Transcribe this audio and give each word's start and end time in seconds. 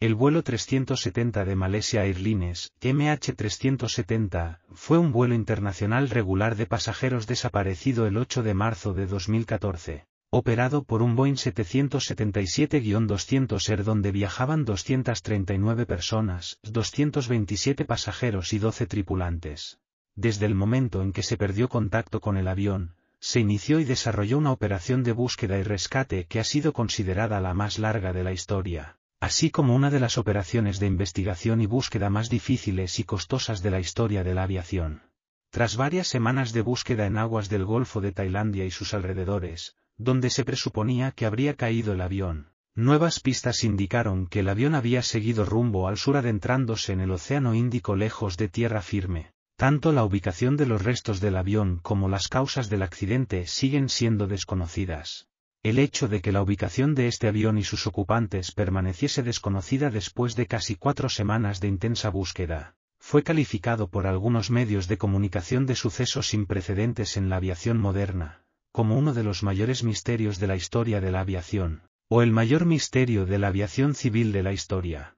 El 0.00 0.14
vuelo 0.14 0.44
370 0.44 1.44
de 1.44 1.56
Malaysia 1.56 2.04
Airlines, 2.04 2.72
MH370, 2.80 4.60
fue 4.72 4.96
un 4.96 5.10
vuelo 5.10 5.34
internacional 5.34 6.08
regular 6.08 6.54
de 6.54 6.66
pasajeros 6.66 7.26
desaparecido 7.26 8.06
el 8.06 8.16
8 8.16 8.44
de 8.44 8.54
marzo 8.54 8.94
de 8.94 9.08
2014, 9.08 10.06
operado 10.30 10.84
por 10.84 11.02
un 11.02 11.16
Boeing 11.16 11.34
777-200 11.34 13.70
Air 13.70 13.82
donde 13.82 14.12
viajaban 14.12 14.64
239 14.64 15.84
personas, 15.84 16.60
227 16.62 17.84
pasajeros 17.84 18.52
y 18.52 18.60
12 18.60 18.86
tripulantes. 18.86 19.80
Desde 20.14 20.46
el 20.46 20.54
momento 20.54 21.02
en 21.02 21.12
que 21.12 21.24
se 21.24 21.36
perdió 21.36 21.68
contacto 21.68 22.20
con 22.20 22.36
el 22.36 22.46
avión, 22.46 22.94
se 23.18 23.40
inició 23.40 23.80
y 23.80 23.84
desarrolló 23.84 24.38
una 24.38 24.52
operación 24.52 25.02
de 25.02 25.10
búsqueda 25.10 25.58
y 25.58 25.64
rescate 25.64 26.26
que 26.26 26.38
ha 26.38 26.44
sido 26.44 26.72
considerada 26.72 27.40
la 27.40 27.52
más 27.52 27.80
larga 27.80 28.12
de 28.12 28.22
la 28.22 28.30
historia 28.30 28.97
así 29.20 29.50
como 29.50 29.74
una 29.74 29.90
de 29.90 30.00
las 30.00 30.18
operaciones 30.18 30.78
de 30.78 30.86
investigación 30.86 31.60
y 31.60 31.66
búsqueda 31.66 32.10
más 32.10 32.30
difíciles 32.30 32.98
y 32.98 33.04
costosas 33.04 33.62
de 33.62 33.70
la 33.70 33.80
historia 33.80 34.24
de 34.24 34.34
la 34.34 34.44
aviación. 34.44 35.02
Tras 35.50 35.76
varias 35.76 36.06
semanas 36.06 36.52
de 36.52 36.60
búsqueda 36.60 37.06
en 37.06 37.16
aguas 37.16 37.48
del 37.48 37.64
Golfo 37.64 38.00
de 38.00 38.12
Tailandia 38.12 38.64
y 38.64 38.70
sus 38.70 38.94
alrededores, 38.94 39.76
donde 39.96 40.30
se 40.30 40.44
presuponía 40.44 41.10
que 41.12 41.26
habría 41.26 41.54
caído 41.54 41.92
el 41.92 42.00
avión, 42.00 42.52
nuevas 42.74 43.20
pistas 43.20 43.64
indicaron 43.64 44.26
que 44.26 44.40
el 44.40 44.48
avión 44.48 44.74
había 44.74 45.02
seguido 45.02 45.44
rumbo 45.44 45.88
al 45.88 45.96
sur 45.96 46.16
adentrándose 46.16 46.92
en 46.92 47.00
el 47.00 47.10
Océano 47.10 47.54
Índico 47.54 47.96
lejos 47.96 48.36
de 48.36 48.48
tierra 48.48 48.82
firme. 48.82 49.32
Tanto 49.56 49.90
la 49.90 50.04
ubicación 50.04 50.56
de 50.56 50.66
los 50.66 50.82
restos 50.82 51.18
del 51.18 51.36
avión 51.36 51.80
como 51.82 52.08
las 52.08 52.28
causas 52.28 52.70
del 52.70 52.82
accidente 52.82 53.48
siguen 53.48 53.88
siendo 53.88 54.28
desconocidas. 54.28 55.27
El 55.62 55.78
hecho 55.78 56.08
de 56.08 56.20
que 56.20 56.32
la 56.32 56.42
ubicación 56.42 56.94
de 56.94 57.08
este 57.08 57.28
avión 57.28 57.58
y 57.58 57.64
sus 57.64 57.86
ocupantes 57.86 58.52
permaneciese 58.52 59.22
desconocida 59.22 59.90
después 59.90 60.36
de 60.36 60.46
casi 60.46 60.76
cuatro 60.76 61.08
semanas 61.08 61.60
de 61.60 61.68
intensa 61.68 62.10
búsqueda, 62.10 62.76
fue 63.00 63.22
calificado 63.22 63.88
por 63.88 64.06
algunos 64.06 64.50
medios 64.50 64.88
de 64.88 64.98
comunicación 64.98 65.66
de 65.66 65.74
sucesos 65.74 66.28
sin 66.28 66.46
precedentes 66.46 67.16
en 67.16 67.28
la 67.28 67.36
aviación 67.36 67.78
moderna, 67.78 68.44
como 68.72 68.96
uno 68.96 69.14
de 69.14 69.24
los 69.24 69.42
mayores 69.42 69.82
misterios 69.82 70.38
de 70.38 70.46
la 70.46 70.56
historia 70.56 71.00
de 71.00 71.10
la 71.10 71.20
aviación, 71.20 71.82
o 72.08 72.22
el 72.22 72.32
mayor 72.32 72.64
misterio 72.64 73.26
de 73.26 73.38
la 73.38 73.48
aviación 73.48 73.94
civil 73.94 74.32
de 74.32 74.42
la 74.42 74.52
historia. 74.52 75.16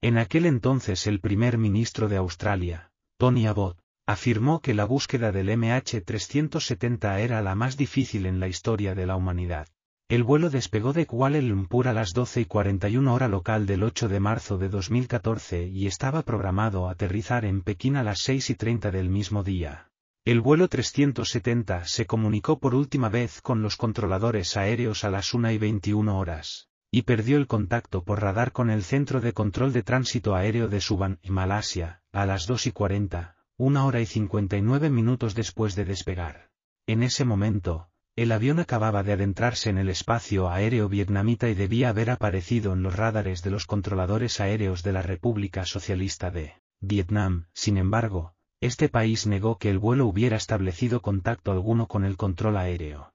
En 0.00 0.18
aquel 0.18 0.46
entonces 0.46 1.06
el 1.06 1.20
primer 1.20 1.58
ministro 1.58 2.08
de 2.08 2.16
Australia, 2.16 2.90
Tony 3.16 3.46
Abbott, 3.46 3.78
afirmó 4.08 4.60
que 4.62 4.72
la 4.72 4.86
búsqueda 4.86 5.32
del 5.32 5.50
MH370 5.50 7.18
era 7.18 7.42
la 7.42 7.54
más 7.54 7.76
difícil 7.76 8.24
en 8.24 8.40
la 8.40 8.48
historia 8.48 8.94
de 8.94 9.04
la 9.04 9.16
humanidad. 9.16 9.68
El 10.08 10.22
vuelo 10.22 10.48
despegó 10.48 10.94
de 10.94 11.04
Kuala 11.04 11.42
Lumpur 11.42 11.88
a 11.88 11.92
las 11.92 12.14
12 12.14 12.40
y 12.40 12.44
41 12.46 13.12
hora 13.12 13.28
local 13.28 13.66
del 13.66 13.82
8 13.82 14.08
de 14.08 14.18
marzo 14.18 14.56
de 14.56 14.70
2014 14.70 15.66
y 15.66 15.86
estaba 15.86 16.22
programado 16.22 16.88
a 16.88 16.92
aterrizar 16.92 17.44
en 17.44 17.60
Pekín 17.60 17.96
a 17.96 18.02
las 18.02 18.20
6 18.20 18.48
y 18.48 18.54
30 18.54 18.90
del 18.90 19.10
mismo 19.10 19.44
día. 19.44 19.90
El 20.24 20.40
vuelo 20.40 20.68
370 20.68 21.84
se 21.84 22.06
comunicó 22.06 22.58
por 22.58 22.74
última 22.74 23.10
vez 23.10 23.42
con 23.42 23.60
los 23.60 23.76
controladores 23.76 24.56
aéreos 24.56 25.04
a 25.04 25.10
las 25.10 25.34
1 25.34 25.50
y 25.50 25.58
21 25.58 26.18
horas, 26.18 26.70
y 26.90 27.02
perdió 27.02 27.36
el 27.36 27.46
contacto 27.46 28.04
por 28.04 28.22
radar 28.22 28.52
con 28.52 28.70
el 28.70 28.84
Centro 28.84 29.20
de 29.20 29.34
Control 29.34 29.74
de 29.74 29.82
Tránsito 29.82 30.34
Aéreo 30.34 30.68
de 30.68 30.80
Suban, 30.80 31.18
Malasia, 31.28 32.00
a 32.10 32.24
las 32.24 32.46
2 32.46 32.68
y 32.68 32.72
40, 32.72 33.37
una 33.60 33.84
hora 33.86 34.00
y 34.00 34.06
59 34.06 34.88
minutos 34.88 35.34
después 35.34 35.74
de 35.74 35.84
despegar. 35.84 36.48
En 36.86 37.02
ese 37.02 37.24
momento, 37.24 37.88
el 38.14 38.30
avión 38.30 38.60
acababa 38.60 39.02
de 39.02 39.12
adentrarse 39.12 39.68
en 39.68 39.78
el 39.78 39.88
espacio 39.88 40.48
aéreo 40.48 40.88
vietnamita 40.88 41.48
y 41.48 41.54
debía 41.54 41.88
haber 41.88 42.10
aparecido 42.10 42.72
en 42.72 42.84
los 42.84 42.94
radares 42.94 43.42
de 43.42 43.50
los 43.50 43.66
controladores 43.66 44.38
aéreos 44.40 44.84
de 44.84 44.92
la 44.92 45.02
República 45.02 45.64
Socialista 45.64 46.30
de 46.30 46.54
Vietnam. 46.80 47.46
Sin 47.52 47.78
embargo, 47.78 48.32
este 48.60 48.88
país 48.88 49.26
negó 49.26 49.58
que 49.58 49.70
el 49.70 49.80
vuelo 49.80 50.06
hubiera 50.06 50.36
establecido 50.36 51.02
contacto 51.02 51.50
alguno 51.50 51.88
con 51.88 52.04
el 52.04 52.16
control 52.16 52.58
aéreo. 52.58 53.12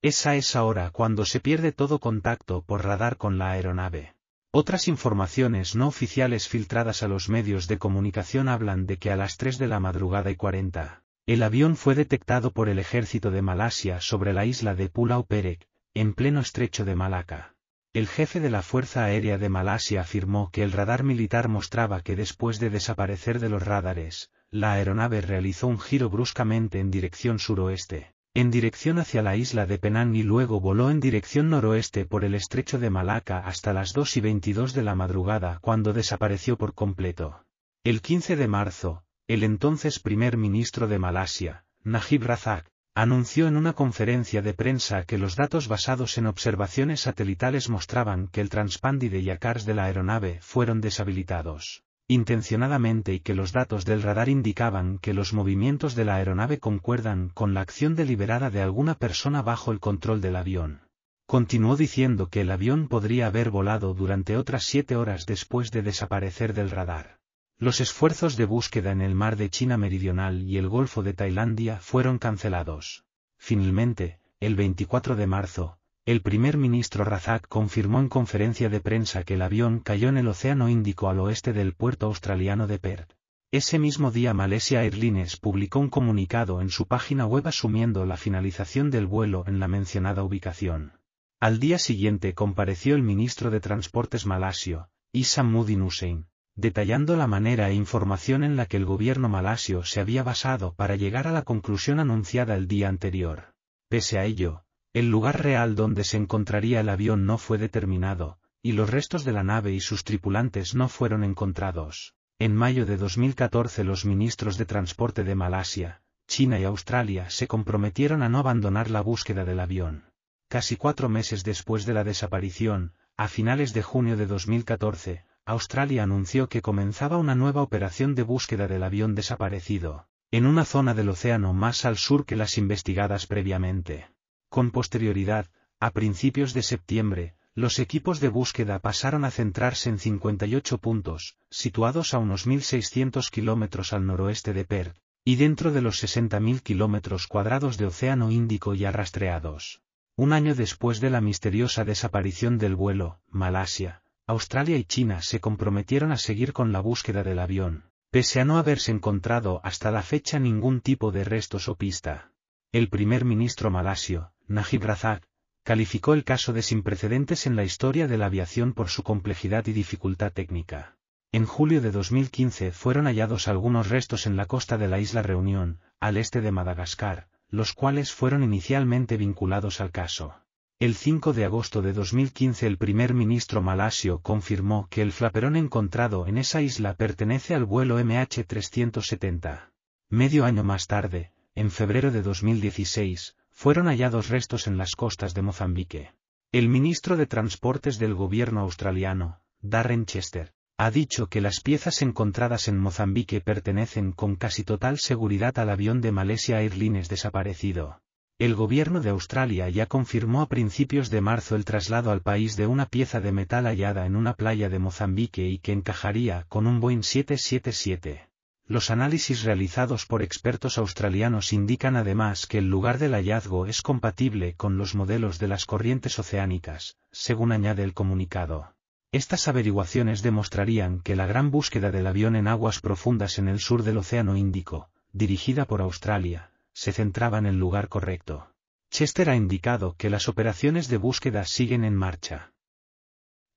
Esa 0.00 0.36
es 0.36 0.56
ahora 0.56 0.90
cuando 0.90 1.26
se 1.26 1.40
pierde 1.40 1.72
todo 1.72 1.98
contacto 1.98 2.62
por 2.62 2.82
radar 2.82 3.18
con 3.18 3.36
la 3.36 3.50
aeronave. 3.50 4.14
Otras 4.56 4.86
informaciones 4.86 5.74
no 5.74 5.88
oficiales 5.88 6.46
filtradas 6.46 7.02
a 7.02 7.08
los 7.08 7.28
medios 7.28 7.66
de 7.66 7.76
comunicación 7.76 8.48
hablan 8.48 8.86
de 8.86 8.98
que 8.98 9.10
a 9.10 9.16
las 9.16 9.36
3 9.36 9.58
de 9.58 9.66
la 9.66 9.80
madrugada 9.80 10.30
y 10.30 10.36
40, 10.36 11.02
el 11.26 11.42
avión 11.42 11.74
fue 11.74 11.96
detectado 11.96 12.52
por 12.52 12.68
el 12.68 12.78
ejército 12.78 13.32
de 13.32 13.42
Malasia 13.42 14.00
sobre 14.00 14.32
la 14.32 14.44
isla 14.44 14.76
de 14.76 14.88
Pulau 14.88 15.26
Perek, 15.26 15.66
en 15.92 16.14
pleno 16.14 16.38
estrecho 16.38 16.84
de 16.84 16.94
Malaca. 16.94 17.56
El 17.92 18.06
jefe 18.06 18.38
de 18.38 18.50
la 18.50 18.62
Fuerza 18.62 19.02
Aérea 19.06 19.38
de 19.38 19.48
Malasia 19.48 20.02
afirmó 20.02 20.52
que 20.52 20.62
el 20.62 20.70
radar 20.70 21.02
militar 21.02 21.48
mostraba 21.48 22.02
que 22.02 22.14
después 22.14 22.60
de 22.60 22.70
desaparecer 22.70 23.40
de 23.40 23.48
los 23.48 23.64
radares, 23.64 24.30
la 24.50 24.74
aeronave 24.74 25.20
realizó 25.20 25.66
un 25.66 25.80
giro 25.80 26.10
bruscamente 26.10 26.78
en 26.78 26.92
dirección 26.92 27.40
suroeste 27.40 28.13
en 28.36 28.50
dirección 28.50 28.98
hacia 28.98 29.22
la 29.22 29.36
isla 29.36 29.64
de 29.64 29.78
Penang 29.78 30.16
y 30.16 30.24
luego 30.24 30.58
voló 30.58 30.90
en 30.90 30.98
dirección 30.98 31.50
noroeste 31.50 32.04
por 32.04 32.24
el 32.24 32.34
estrecho 32.34 32.80
de 32.80 32.90
Malaca 32.90 33.38
hasta 33.38 33.72
las 33.72 33.92
2 33.92 34.16
y 34.16 34.20
22 34.20 34.74
de 34.74 34.82
la 34.82 34.96
madrugada 34.96 35.60
cuando 35.60 35.92
desapareció 35.92 36.58
por 36.58 36.74
completo. 36.74 37.44
El 37.84 38.02
15 38.02 38.34
de 38.34 38.48
marzo, 38.48 39.04
el 39.28 39.44
entonces 39.44 40.00
primer 40.00 40.36
ministro 40.36 40.88
de 40.88 40.98
Malasia, 40.98 41.64
Najib 41.84 42.24
Razak, 42.24 42.66
anunció 42.96 43.46
en 43.46 43.56
una 43.56 43.72
conferencia 43.72 44.42
de 44.42 44.52
prensa 44.52 45.04
que 45.04 45.16
los 45.16 45.36
datos 45.36 45.68
basados 45.68 46.18
en 46.18 46.26
observaciones 46.26 47.02
satelitales 47.02 47.70
mostraban 47.70 48.26
que 48.26 48.40
el 48.40 48.50
transpandi 48.50 49.10
de 49.10 49.22
Yakars 49.22 49.64
de 49.64 49.74
la 49.74 49.84
aeronave 49.84 50.40
fueron 50.40 50.80
deshabilitados 50.80 51.84
intencionadamente 52.06 53.14
y 53.14 53.20
que 53.20 53.34
los 53.34 53.52
datos 53.52 53.84
del 53.84 54.02
radar 54.02 54.28
indicaban 54.28 54.98
que 54.98 55.14
los 55.14 55.32
movimientos 55.32 55.94
de 55.94 56.04
la 56.04 56.16
aeronave 56.16 56.58
concuerdan 56.58 57.30
con 57.30 57.54
la 57.54 57.62
acción 57.62 57.94
deliberada 57.96 58.50
de 58.50 58.62
alguna 58.62 58.94
persona 58.94 59.42
bajo 59.42 59.72
el 59.72 59.80
control 59.80 60.20
del 60.20 60.36
avión. 60.36 60.82
Continuó 61.26 61.76
diciendo 61.76 62.28
que 62.28 62.42
el 62.42 62.50
avión 62.50 62.88
podría 62.88 63.28
haber 63.28 63.50
volado 63.50 63.94
durante 63.94 64.36
otras 64.36 64.64
siete 64.64 64.96
horas 64.96 65.24
después 65.24 65.70
de 65.70 65.82
desaparecer 65.82 66.52
del 66.52 66.70
radar. 66.70 67.18
Los 67.58 67.80
esfuerzos 67.80 68.36
de 68.36 68.44
búsqueda 68.44 68.90
en 68.90 69.00
el 69.00 69.14
mar 69.14 69.36
de 69.36 69.48
China 69.48 69.78
Meridional 69.78 70.42
y 70.42 70.58
el 70.58 70.68
Golfo 70.68 71.02
de 71.02 71.14
Tailandia 71.14 71.78
fueron 71.78 72.18
cancelados. 72.18 73.04
Finalmente, 73.38 74.18
el 74.40 74.56
24 74.56 75.16
de 75.16 75.26
marzo, 75.26 75.78
el 76.06 76.20
primer 76.20 76.58
ministro 76.58 77.02
Razak 77.02 77.48
confirmó 77.48 77.98
en 77.98 78.10
conferencia 78.10 78.68
de 78.68 78.80
prensa 78.80 79.24
que 79.24 79.34
el 79.34 79.42
avión 79.42 79.78
cayó 79.78 80.10
en 80.10 80.18
el 80.18 80.28
Océano 80.28 80.68
Índico 80.68 81.08
al 81.08 81.18
oeste 81.18 81.54
del 81.54 81.72
puerto 81.72 82.04
australiano 82.04 82.66
de 82.66 82.78
Perth. 82.78 83.12
Ese 83.50 83.78
mismo 83.78 84.10
día 84.10 84.34
Malaysia 84.34 84.82
Airlines 84.82 85.38
publicó 85.38 85.78
un 85.78 85.88
comunicado 85.88 86.60
en 86.60 86.68
su 86.68 86.86
página 86.86 87.24
web 87.24 87.46
asumiendo 87.46 88.04
la 88.04 88.18
finalización 88.18 88.90
del 88.90 89.06
vuelo 89.06 89.44
en 89.46 89.60
la 89.60 89.68
mencionada 89.68 90.22
ubicación. 90.22 90.92
Al 91.40 91.58
día 91.58 91.78
siguiente 91.78 92.34
compareció 92.34 92.96
el 92.96 93.02
ministro 93.02 93.50
de 93.50 93.60
Transportes 93.60 94.26
malasio, 94.26 94.90
Isamuddin 95.12 95.80
Hussein, 95.80 96.26
detallando 96.54 97.16
la 97.16 97.28
manera 97.28 97.70
e 97.70 97.74
información 97.74 98.44
en 98.44 98.56
la 98.56 98.66
que 98.66 98.76
el 98.76 98.84
gobierno 98.84 99.30
malasio 99.30 99.84
se 99.84 100.00
había 100.00 100.22
basado 100.22 100.74
para 100.74 100.96
llegar 100.96 101.26
a 101.28 101.32
la 101.32 101.42
conclusión 101.42 101.98
anunciada 101.98 102.56
el 102.56 102.68
día 102.68 102.88
anterior. 102.88 103.54
Pese 103.88 104.18
a 104.18 104.24
ello, 104.24 104.63
el 104.94 105.10
lugar 105.10 105.42
real 105.42 105.74
donde 105.74 106.04
se 106.04 106.16
encontraría 106.16 106.78
el 106.78 106.88
avión 106.88 107.26
no 107.26 107.36
fue 107.36 107.58
determinado, 107.58 108.38
y 108.62 108.72
los 108.72 108.88
restos 108.88 109.24
de 109.24 109.32
la 109.32 109.42
nave 109.42 109.72
y 109.72 109.80
sus 109.80 110.04
tripulantes 110.04 110.76
no 110.76 110.88
fueron 110.88 111.24
encontrados. 111.24 112.14
En 112.38 112.54
mayo 112.54 112.86
de 112.86 112.96
2014 112.96 113.82
los 113.82 114.04
ministros 114.04 114.56
de 114.56 114.66
Transporte 114.66 115.24
de 115.24 115.34
Malasia, 115.34 116.02
China 116.28 116.60
y 116.60 116.64
Australia 116.64 117.28
se 117.28 117.48
comprometieron 117.48 118.22
a 118.22 118.28
no 118.28 118.38
abandonar 118.38 118.88
la 118.88 119.00
búsqueda 119.00 119.44
del 119.44 119.58
avión. 119.58 120.04
Casi 120.48 120.76
cuatro 120.76 121.08
meses 121.08 121.42
después 121.42 121.86
de 121.86 121.94
la 121.94 122.04
desaparición, 122.04 122.92
a 123.16 123.26
finales 123.26 123.74
de 123.74 123.82
junio 123.82 124.16
de 124.16 124.26
2014, 124.26 125.24
Australia 125.44 126.04
anunció 126.04 126.48
que 126.48 126.62
comenzaba 126.62 127.18
una 127.18 127.34
nueva 127.34 127.62
operación 127.62 128.14
de 128.14 128.22
búsqueda 128.22 128.68
del 128.68 128.84
avión 128.84 129.16
desaparecido, 129.16 130.06
en 130.30 130.46
una 130.46 130.64
zona 130.64 130.94
del 130.94 131.08
océano 131.08 131.52
más 131.52 131.84
al 131.84 131.96
sur 131.96 132.24
que 132.24 132.36
las 132.36 132.58
investigadas 132.58 133.26
previamente. 133.26 134.13
Con 134.54 134.70
posterioridad, 134.70 135.50
a 135.80 135.90
principios 135.90 136.54
de 136.54 136.62
septiembre, 136.62 137.34
los 137.56 137.80
equipos 137.80 138.20
de 138.20 138.28
búsqueda 138.28 138.78
pasaron 138.78 139.24
a 139.24 139.32
centrarse 139.32 139.88
en 139.90 139.98
58 139.98 140.78
puntos, 140.78 141.38
situados 141.50 142.14
a 142.14 142.18
unos 142.18 142.46
1.600 142.46 143.30
kilómetros 143.30 143.92
al 143.92 144.06
noroeste 144.06 144.52
de 144.52 144.64
Perth, 144.64 144.96
y 145.24 145.34
dentro 145.34 145.72
de 145.72 145.82
los 145.82 146.00
60.000 146.04 146.60
kilómetros 146.62 147.26
cuadrados 147.26 147.78
de 147.78 147.86
Océano 147.86 148.30
Índico 148.30 148.76
y 148.76 148.84
arrastreados. 148.84 149.82
Un 150.14 150.32
año 150.32 150.54
después 150.54 151.00
de 151.00 151.10
la 151.10 151.20
misteriosa 151.20 151.84
desaparición 151.84 152.56
del 152.56 152.76
vuelo, 152.76 153.18
Malasia, 153.30 154.04
Australia 154.28 154.76
y 154.78 154.84
China 154.84 155.20
se 155.20 155.40
comprometieron 155.40 156.12
a 156.12 156.16
seguir 156.16 156.52
con 156.52 156.70
la 156.70 156.78
búsqueda 156.78 157.24
del 157.24 157.40
avión, 157.40 157.90
pese 158.12 158.40
a 158.40 158.44
no 158.44 158.58
haberse 158.58 158.92
encontrado 158.92 159.60
hasta 159.64 159.90
la 159.90 160.02
fecha 160.02 160.38
ningún 160.38 160.80
tipo 160.80 161.10
de 161.10 161.24
restos 161.24 161.66
o 161.66 161.74
pista. 161.74 162.30
El 162.70 162.88
primer 162.88 163.24
ministro 163.24 163.68
malasio, 163.70 164.30
Najib 164.46 164.84
Razak, 164.84 165.22
calificó 165.62 166.12
el 166.12 166.24
caso 166.24 166.52
de 166.52 166.62
sin 166.62 166.82
precedentes 166.82 167.46
en 167.46 167.56
la 167.56 167.64
historia 167.64 168.06
de 168.06 168.18
la 168.18 168.26
aviación 168.26 168.74
por 168.74 168.88
su 168.88 169.02
complejidad 169.02 169.66
y 169.66 169.72
dificultad 169.72 170.32
técnica. 170.32 170.96
En 171.32 171.46
julio 171.46 171.80
de 171.80 171.90
2015 171.90 172.70
fueron 172.70 173.06
hallados 173.06 173.48
algunos 173.48 173.88
restos 173.88 174.26
en 174.26 174.36
la 174.36 174.46
costa 174.46 174.78
de 174.78 174.88
la 174.88 175.00
isla 175.00 175.22
Reunión, 175.22 175.80
al 175.98 176.16
este 176.16 176.40
de 176.40 176.52
Madagascar, 176.52 177.28
los 177.48 177.72
cuales 177.72 178.12
fueron 178.12 178.42
inicialmente 178.44 179.16
vinculados 179.16 179.80
al 179.80 179.90
caso. 179.90 180.34
El 180.78 180.94
5 180.94 181.32
de 181.32 181.44
agosto 181.44 181.82
de 181.82 181.92
2015 181.92 182.66
el 182.66 182.78
primer 182.78 183.14
ministro 183.14 183.62
malasio 183.62 184.18
confirmó 184.20 184.86
que 184.90 185.02
el 185.02 185.12
flaperón 185.12 185.56
encontrado 185.56 186.26
en 186.26 186.36
esa 186.36 186.60
isla 186.60 186.94
pertenece 186.94 187.54
al 187.54 187.64
vuelo 187.64 187.98
MH370. 187.98 189.70
Medio 190.10 190.44
año 190.44 190.62
más 190.62 190.86
tarde, 190.86 191.32
en 191.54 191.70
febrero 191.70 192.10
de 192.10 192.22
2016, 192.22 193.36
fueron 193.54 193.86
hallados 193.86 194.28
restos 194.28 194.66
en 194.66 194.76
las 194.76 194.96
costas 194.96 195.32
de 195.32 195.42
Mozambique. 195.42 196.12
El 196.52 196.68
ministro 196.68 197.16
de 197.16 197.26
Transportes 197.26 197.98
del 197.98 198.14
gobierno 198.14 198.60
australiano, 198.60 199.40
Darren 199.62 200.04
Chester, 200.04 200.52
ha 200.76 200.90
dicho 200.90 201.28
que 201.28 201.40
las 201.40 201.60
piezas 201.60 202.02
encontradas 202.02 202.68
en 202.68 202.78
Mozambique 202.78 203.40
pertenecen 203.40 204.12
con 204.12 204.34
casi 204.36 204.64
total 204.64 204.98
seguridad 204.98 205.58
al 205.58 205.70
avión 205.70 206.00
de 206.00 206.12
Malaysia 206.12 206.60
Airlines 206.60 207.08
desaparecido. 207.08 208.00
El 208.38 208.56
gobierno 208.56 209.00
de 209.00 209.10
Australia 209.10 209.68
ya 209.68 209.86
confirmó 209.86 210.42
a 210.42 210.48
principios 210.48 211.08
de 211.08 211.20
marzo 211.20 211.54
el 211.54 211.64
traslado 211.64 212.10
al 212.10 212.20
país 212.20 212.56
de 212.56 212.66
una 212.66 212.86
pieza 212.86 213.20
de 213.20 213.30
metal 213.30 213.66
hallada 213.66 214.06
en 214.06 214.16
una 214.16 214.34
playa 214.34 214.68
de 214.68 214.80
Mozambique 214.80 215.48
y 215.48 215.58
que 215.58 215.72
encajaría 215.72 216.44
con 216.48 216.66
un 216.66 216.80
Boeing 216.80 217.04
777. 217.04 218.33
Los 218.66 218.90
análisis 218.90 219.42
realizados 219.42 220.06
por 220.06 220.22
expertos 220.22 220.78
australianos 220.78 221.52
indican 221.52 221.96
además 221.96 222.46
que 222.46 222.58
el 222.58 222.70
lugar 222.70 222.98
del 222.98 223.12
hallazgo 223.12 223.66
es 223.66 223.82
compatible 223.82 224.54
con 224.54 224.78
los 224.78 224.94
modelos 224.94 225.38
de 225.38 225.48
las 225.48 225.66
corrientes 225.66 226.18
oceánicas, 226.18 226.96
según 227.12 227.52
añade 227.52 227.82
el 227.82 227.92
comunicado. 227.92 228.74
Estas 229.12 229.48
averiguaciones 229.48 230.22
demostrarían 230.22 231.00
que 231.00 231.14
la 231.14 231.26
gran 231.26 231.50
búsqueda 231.50 231.90
del 231.90 232.06
avión 232.06 232.36
en 232.36 232.48
aguas 232.48 232.80
profundas 232.80 233.38
en 233.38 233.48
el 233.48 233.60
sur 233.60 233.82
del 233.82 233.98
Océano 233.98 234.34
Índico, 234.34 234.88
dirigida 235.12 235.66
por 235.66 235.82
Australia, 235.82 236.50
se 236.72 236.92
centraba 236.92 237.38
en 237.38 237.46
el 237.46 237.58
lugar 237.58 237.88
correcto. 237.88 238.48
Chester 238.90 239.28
ha 239.28 239.36
indicado 239.36 239.94
que 239.98 240.08
las 240.08 240.26
operaciones 240.26 240.88
de 240.88 240.96
búsqueda 240.96 241.44
siguen 241.44 241.84
en 241.84 241.94
marcha. 241.94 242.53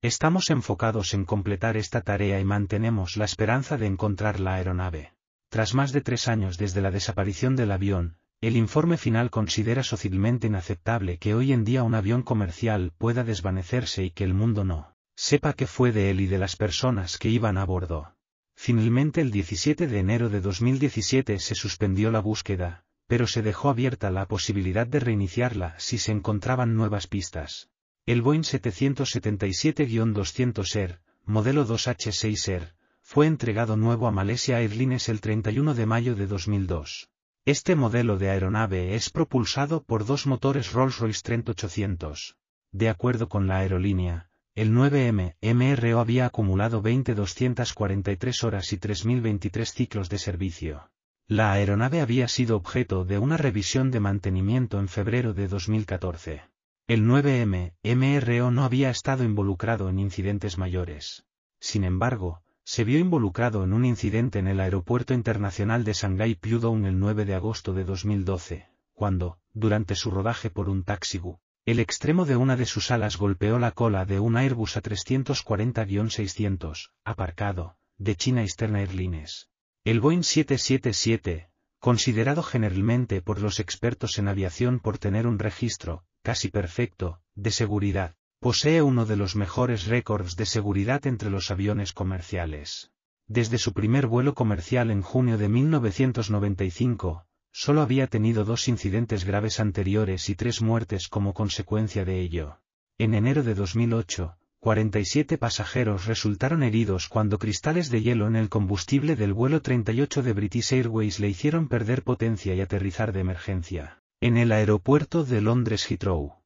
Estamos 0.00 0.50
enfocados 0.50 1.12
en 1.12 1.24
completar 1.24 1.76
esta 1.76 2.02
tarea 2.02 2.38
y 2.38 2.44
mantenemos 2.44 3.16
la 3.16 3.24
esperanza 3.24 3.76
de 3.76 3.86
encontrar 3.86 4.38
la 4.38 4.54
aeronave. 4.54 5.12
Tras 5.48 5.74
más 5.74 5.90
de 5.90 6.02
tres 6.02 6.28
años 6.28 6.56
desde 6.56 6.80
la 6.80 6.92
desaparición 6.92 7.56
del 7.56 7.72
avión, 7.72 8.16
el 8.40 8.56
informe 8.56 8.96
final 8.96 9.28
considera 9.30 9.82
socialmente 9.82 10.46
inaceptable 10.46 11.18
que 11.18 11.34
hoy 11.34 11.52
en 11.52 11.64
día 11.64 11.82
un 11.82 11.96
avión 11.96 12.22
comercial 12.22 12.92
pueda 12.96 13.24
desvanecerse 13.24 14.04
y 14.04 14.12
que 14.12 14.22
el 14.22 14.34
mundo 14.34 14.62
no 14.62 14.94
sepa 15.16 15.54
qué 15.54 15.66
fue 15.66 15.90
de 15.90 16.12
él 16.12 16.20
y 16.20 16.28
de 16.28 16.38
las 16.38 16.54
personas 16.54 17.18
que 17.18 17.28
iban 17.28 17.58
a 17.58 17.64
bordo. 17.64 18.14
Finalmente 18.54 19.20
el 19.20 19.32
17 19.32 19.88
de 19.88 19.98
enero 19.98 20.28
de 20.28 20.40
2017 20.40 21.40
se 21.40 21.56
suspendió 21.56 22.12
la 22.12 22.20
búsqueda, 22.20 22.84
pero 23.08 23.26
se 23.26 23.42
dejó 23.42 23.68
abierta 23.68 24.12
la 24.12 24.28
posibilidad 24.28 24.86
de 24.86 25.00
reiniciarla 25.00 25.74
si 25.78 25.98
se 25.98 26.12
encontraban 26.12 26.76
nuevas 26.76 27.08
pistas. 27.08 27.68
El 28.08 28.22
Boeing 28.22 28.40
777-200ER, 28.40 30.98
modelo 31.26 31.66
2H6ER, 31.66 32.72
fue 33.02 33.26
entregado 33.26 33.76
nuevo 33.76 34.06
a 34.06 34.10
Malaysia 34.10 34.62
Airlines 34.62 35.10
el 35.10 35.20
31 35.20 35.74
de 35.74 35.84
mayo 35.84 36.14
de 36.14 36.26
2002. 36.26 37.10
Este 37.44 37.76
modelo 37.76 38.16
de 38.16 38.30
aeronave 38.30 38.94
es 38.94 39.10
propulsado 39.10 39.82
por 39.82 40.06
dos 40.06 40.26
motores 40.26 40.72
Rolls-Royce 40.72 41.20
Trent 41.22 41.50
800. 41.50 42.38
De 42.72 42.88
acuerdo 42.88 43.28
con 43.28 43.46
la 43.46 43.58
aerolínea, 43.58 44.30
el 44.54 44.72
9M 44.72 45.34
MRO 45.42 46.00
había 46.00 46.24
acumulado 46.24 46.82
20.243 46.82 48.42
horas 48.42 48.72
y 48.72 48.78
3.023 48.78 49.66
ciclos 49.66 50.08
de 50.08 50.16
servicio. 50.16 50.90
La 51.26 51.52
aeronave 51.52 52.00
había 52.00 52.26
sido 52.26 52.56
objeto 52.56 53.04
de 53.04 53.18
una 53.18 53.36
revisión 53.36 53.90
de 53.90 54.00
mantenimiento 54.00 54.78
en 54.78 54.88
febrero 54.88 55.34
de 55.34 55.46
2014. 55.46 56.48
El 56.88 57.04
9M 57.04 57.74
MRO 57.84 58.50
no 58.50 58.64
había 58.64 58.88
estado 58.88 59.22
involucrado 59.22 59.90
en 59.90 59.98
incidentes 59.98 60.56
mayores. 60.56 61.26
Sin 61.60 61.84
embargo, 61.84 62.42
se 62.64 62.84
vio 62.84 62.98
involucrado 62.98 63.62
en 63.62 63.74
un 63.74 63.84
incidente 63.84 64.38
en 64.38 64.48
el 64.48 64.58
Aeropuerto 64.58 65.12
Internacional 65.12 65.84
de 65.84 65.92
Shanghai 65.92 66.34
Pudong 66.34 66.86
el 66.86 66.98
9 66.98 67.26
de 67.26 67.34
agosto 67.34 67.74
de 67.74 67.84
2012, 67.84 68.70
cuando, 68.94 69.38
durante 69.52 69.96
su 69.96 70.10
rodaje 70.10 70.48
por 70.48 70.70
un 70.70 70.82
taxigu, 70.82 71.40
el 71.66 71.78
extremo 71.78 72.24
de 72.24 72.36
una 72.36 72.56
de 72.56 72.64
sus 72.64 72.90
alas 72.90 73.18
golpeó 73.18 73.58
la 73.58 73.72
cola 73.72 74.06
de 74.06 74.18
un 74.18 74.38
Airbus 74.38 74.78
A340-600, 74.78 76.92
aparcado, 77.04 77.76
de 77.98 78.16
China 78.16 78.40
Eastern 78.40 78.76
Airlines. 78.76 79.50
El 79.84 80.00
Boeing 80.00 80.22
777, 80.22 81.50
considerado 81.80 82.42
generalmente 82.42 83.20
por 83.20 83.42
los 83.42 83.60
expertos 83.60 84.18
en 84.18 84.28
aviación 84.28 84.80
por 84.80 84.96
tener 84.96 85.26
un 85.26 85.38
registro, 85.38 86.06
casi 86.28 86.50
perfecto, 86.50 87.22
de 87.36 87.50
seguridad, 87.50 88.14
posee 88.38 88.82
uno 88.82 89.06
de 89.06 89.16
los 89.16 89.34
mejores 89.34 89.86
récords 89.86 90.36
de 90.36 90.44
seguridad 90.44 91.06
entre 91.06 91.30
los 91.30 91.50
aviones 91.50 91.94
comerciales. 91.94 92.92
Desde 93.26 93.56
su 93.56 93.72
primer 93.72 94.06
vuelo 94.06 94.34
comercial 94.34 94.90
en 94.90 95.00
junio 95.00 95.38
de 95.38 95.48
1995, 95.48 97.24
Solo 97.50 97.80
había 97.80 98.08
tenido 98.08 98.44
dos 98.44 98.68
incidentes 98.68 99.24
graves 99.24 99.58
anteriores 99.58 100.28
y 100.28 100.34
tres 100.34 100.60
muertes 100.60 101.08
como 101.08 101.32
consecuencia 101.32 102.04
de 102.04 102.20
ello. 102.20 102.60
En 102.98 103.14
enero 103.14 103.42
de 103.42 103.54
2008, 103.54 104.36
47 104.60 105.38
pasajeros 105.38 106.04
resultaron 106.04 106.62
heridos 106.62 107.08
cuando 107.08 107.38
cristales 107.38 107.88
de 107.88 108.02
hielo 108.02 108.26
en 108.26 108.36
el 108.36 108.50
combustible 108.50 109.16
del 109.16 109.32
vuelo 109.32 109.62
38 109.62 110.22
de 110.22 110.32
British 110.34 110.74
Airways 110.74 111.20
le 111.20 111.30
hicieron 111.30 111.68
perder 111.68 112.02
potencia 112.02 112.54
y 112.54 112.60
aterrizar 112.60 113.14
de 113.14 113.20
emergencia, 113.20 114.02
en 114.20 114.36
el 114.36 114.50
aeropuerto 114.50 115.22
de 115.24 115.40
Londres 115.40 115.88
Heathrow. 115.88 116.42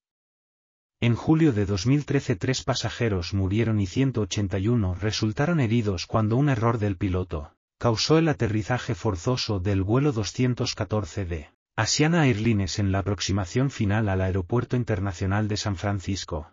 En 1.00 1.14
julio 1.14 1.54
de 1.54 1.64
2013 1.64 2.36
tres 2.36 2.62
pasajeros 2.64 3.32
murieron 3.32 3.80
y 3.80 3.86
181 3.86 4.94
resultaron 4.96 5.58
heridos 5.58 6.06
cuando 6.06 6.36
un 6.36 6.50
error 6.50 6.78
del 6.78 6.98
piloto, 6.98 7.56
causó 7.78 8.18
el 8.18 8.28
aterrizaje 8.28 8.94
forzoso 8.94 9.58
del 9.58 9.82
vuelo 9.82 10.12
214 10.12 11.24
de 11.24 11.50
Asiana 11.74 12.26
Airlines 12.26 12.78
en 12.78 12.92
la 12.92 12.98
aproximación 12.98 13.70
final 13.70 14.10
al 14.10 14.20
Aeropuerto 14.20 14.76
Internacional 14.76 15.48
de 15.48 15.56
San 15.56 15.76
Francisco. 15.76 16.52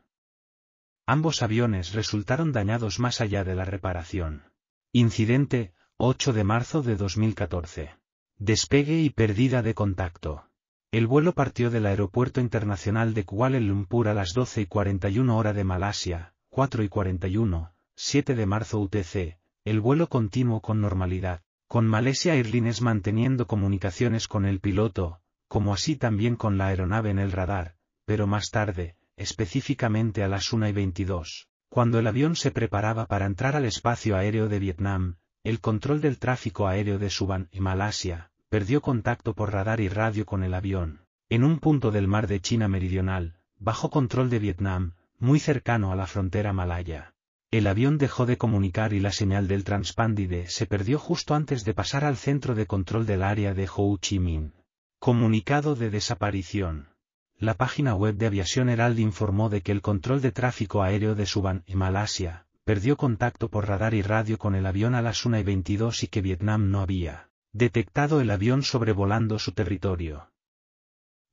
Ambos 1.05 1.43
aviones 1.43 1.91
resultaron 1.91 2.53
dañados 2.53 2.99
más 2.99 3.19
allá 3.19 3.43
de 3.43 3.55
la 3.55 3.65
reparación. 3.65 4.43
Incidente, 4.93 5.73
8 5.97 6.31
de 6.31 6.43
marzo 6.45 6.81
de 6.81 6.95
2014. 6.95 7.99
Despegue 8.37 9.01
y 9.01 9.09
pérdida 9.09 9.61
de 9.61 9.73
contacto. 9.73 10.48
El 10.91 11.05
vuelo 11.05 11.33
partió 11.33 11.69
del 11.69 11.85
Aeropuerto 11.85 12.41
Internacional 12.41 13.13
de 13.13 13.23
Kuala 13.23 13.59
Lumpur 13.59 14.07
a 14.07 14.15
las 14.15 14.33
12 14.33 14.61
y 14.61 14.65
41 14.65 15.37
hora 15.37 15.53
de 15.53 15.63
Malasia, 15.63 16.33
4 16.49 16.81
y 16.81 16.89
41, 16.89 17.71
7 17.95 18.33
de 18.33 18.45
marzo 18.47 18.79
UTC, 18.79 19.37
el 19.65 19.81
vuelo 19.81 20.09
continuó 20.09 20.61
con 20.61 20.81
normalidad, 20.81 21.43
con 21.67 21.85
Malaysia 21.85 22.33
Airlines 22.33 22.81
manteniendo 22.81 23.45
comunicaciones 23.45 24.27
con 24.27 24.45
el 24.45 24.59
piloto, 24.59 25.21
como 25.47 25.75
así 25.75 25.95
también 25.95 26.35
con 26.35 26.57
la 26.57 26.67
aeronave 26.67 27.11
en 27.11 27.19
el 27.19 27.33
radar, 27.33 27.75
pero 28.05 28.25
más 28.25 28.49
tarde, 28.49 28.95
específicamente 29.15 30.23
a 30.23 30.27
las 30.27 30.51
1 30.51 30.69
y 30.69 30.71
22, 30.71 31.49
cuando 31.69 31.99
el 31.99 32.07
avión 32.07 32.35
se 32.35 32.49
preparaba 32.49 33.05
para 33.05 33.27
entrar 33.27 33.55
al 33.55 33.65
espacio 33.65 34.17
aéreo 34.17 34.49
de 34.49 34.57
Vietnam, 34.57 35.17
el 35.43 35.59
control 35.59 36.01
del 36.01 36.17
tráfico 36.17 36.65
aéreo 36.67 36.97
de 36.97 37.11
Suban 37.11 37.47
y 37.51 37.59
Malasia, 37.59 38.28
perdió 38.49 38.81
contacto 38.81 39.35
por 39.35 39.53
radar 39.53 39.79
y 39.79 39.89
radio 39.89 40.25
con 40.25 40.43
el 40.43 40.55
avión, 40.55 41.01
en 41.29 41.43
un 41.43 41.59
punto 41.59 41.91
del 41.91 42.07
mar 42.07 42.25
de 42.25 42.41
China 42.41 42.67
Meridional, 42.67 43.35
bajo 43.59 43.91
control 43.91 44.31
de 44.31 44.39
Vietnam, 44.39 44.93
muy 45.19 45.39
cercano 45.39 45.91
a 45.91 45.95
la 45.95 46.07
frontera 46.07 46.51
malaya. 46.51 47.13
El 47.51 47.67
avión 47.67 47.99
dejó 47.99 48.25
de 48.25 48.37
comunicar 48.37 48.93
y 48.93 48.99
la 48.99 49.11
señal 49.11 49.47
del 49.47 49.63
transpándide 49.63 50.47
se 50.47 50.65
perdió 50.65 50.97
justo 50.97 51.35
antes 51.35 51.63
de 51.63 51.75
pasar 51.75 52.03
al 52.03 52.17
centro 52.17 52.55
de 52.55 52.65
control 52.65 53.05
del 53.05 53.21
área 53.21 53.53
de 53.53 53.69
Ho 53.75 53.97
Chi 53.97 54.17
Minh. 54.17 54.53
Comunicado 54.99 55.75
de 55.75 55.91
desaparición. 55.91 56.89
La 57.37 57.53
página 57.53 57.93
web 57.93 58.15
de 58.15 58.25
Aviación 58.25 58.69
Herald 58.69 58.97
informó 58.97 59.49
de 59.49 59.61
que 59.61 59.71
el 59.71 59.81
control 59.81 60.21
de 60.21 60.31
tráfico 60.31 60.81
aéreo 60.81 61.13
de 61.13 61.27
Suban 61.27 61.63
y 61.67 61.75
Malasia 61.75 62.47
perdió 62.65 62.97
contacto 62.97 63.49
por 63.49 63.67
radar 63.67 63.93
y 63.93 64.01
radio 64.01 64.37
con 64.39 64.55
el 64.55 64.65
avión 64.65 64.95
a 64.95 65.01
las 65.01 65.25
1 65.25 65.39
y 65.39 65.43
22 65.43 66.03
y 66.03 66.07
que 66.07 66.21
Vietnam 66.21 66.69
no 66.69 66.81
había 66.81 67.28
detectado 67.53 68.21
el 68.21 68.29
avión 68.29 68.63
sobrevolando 68.63 69.39
su 69.39 69.53
territorio. 69.53 70.31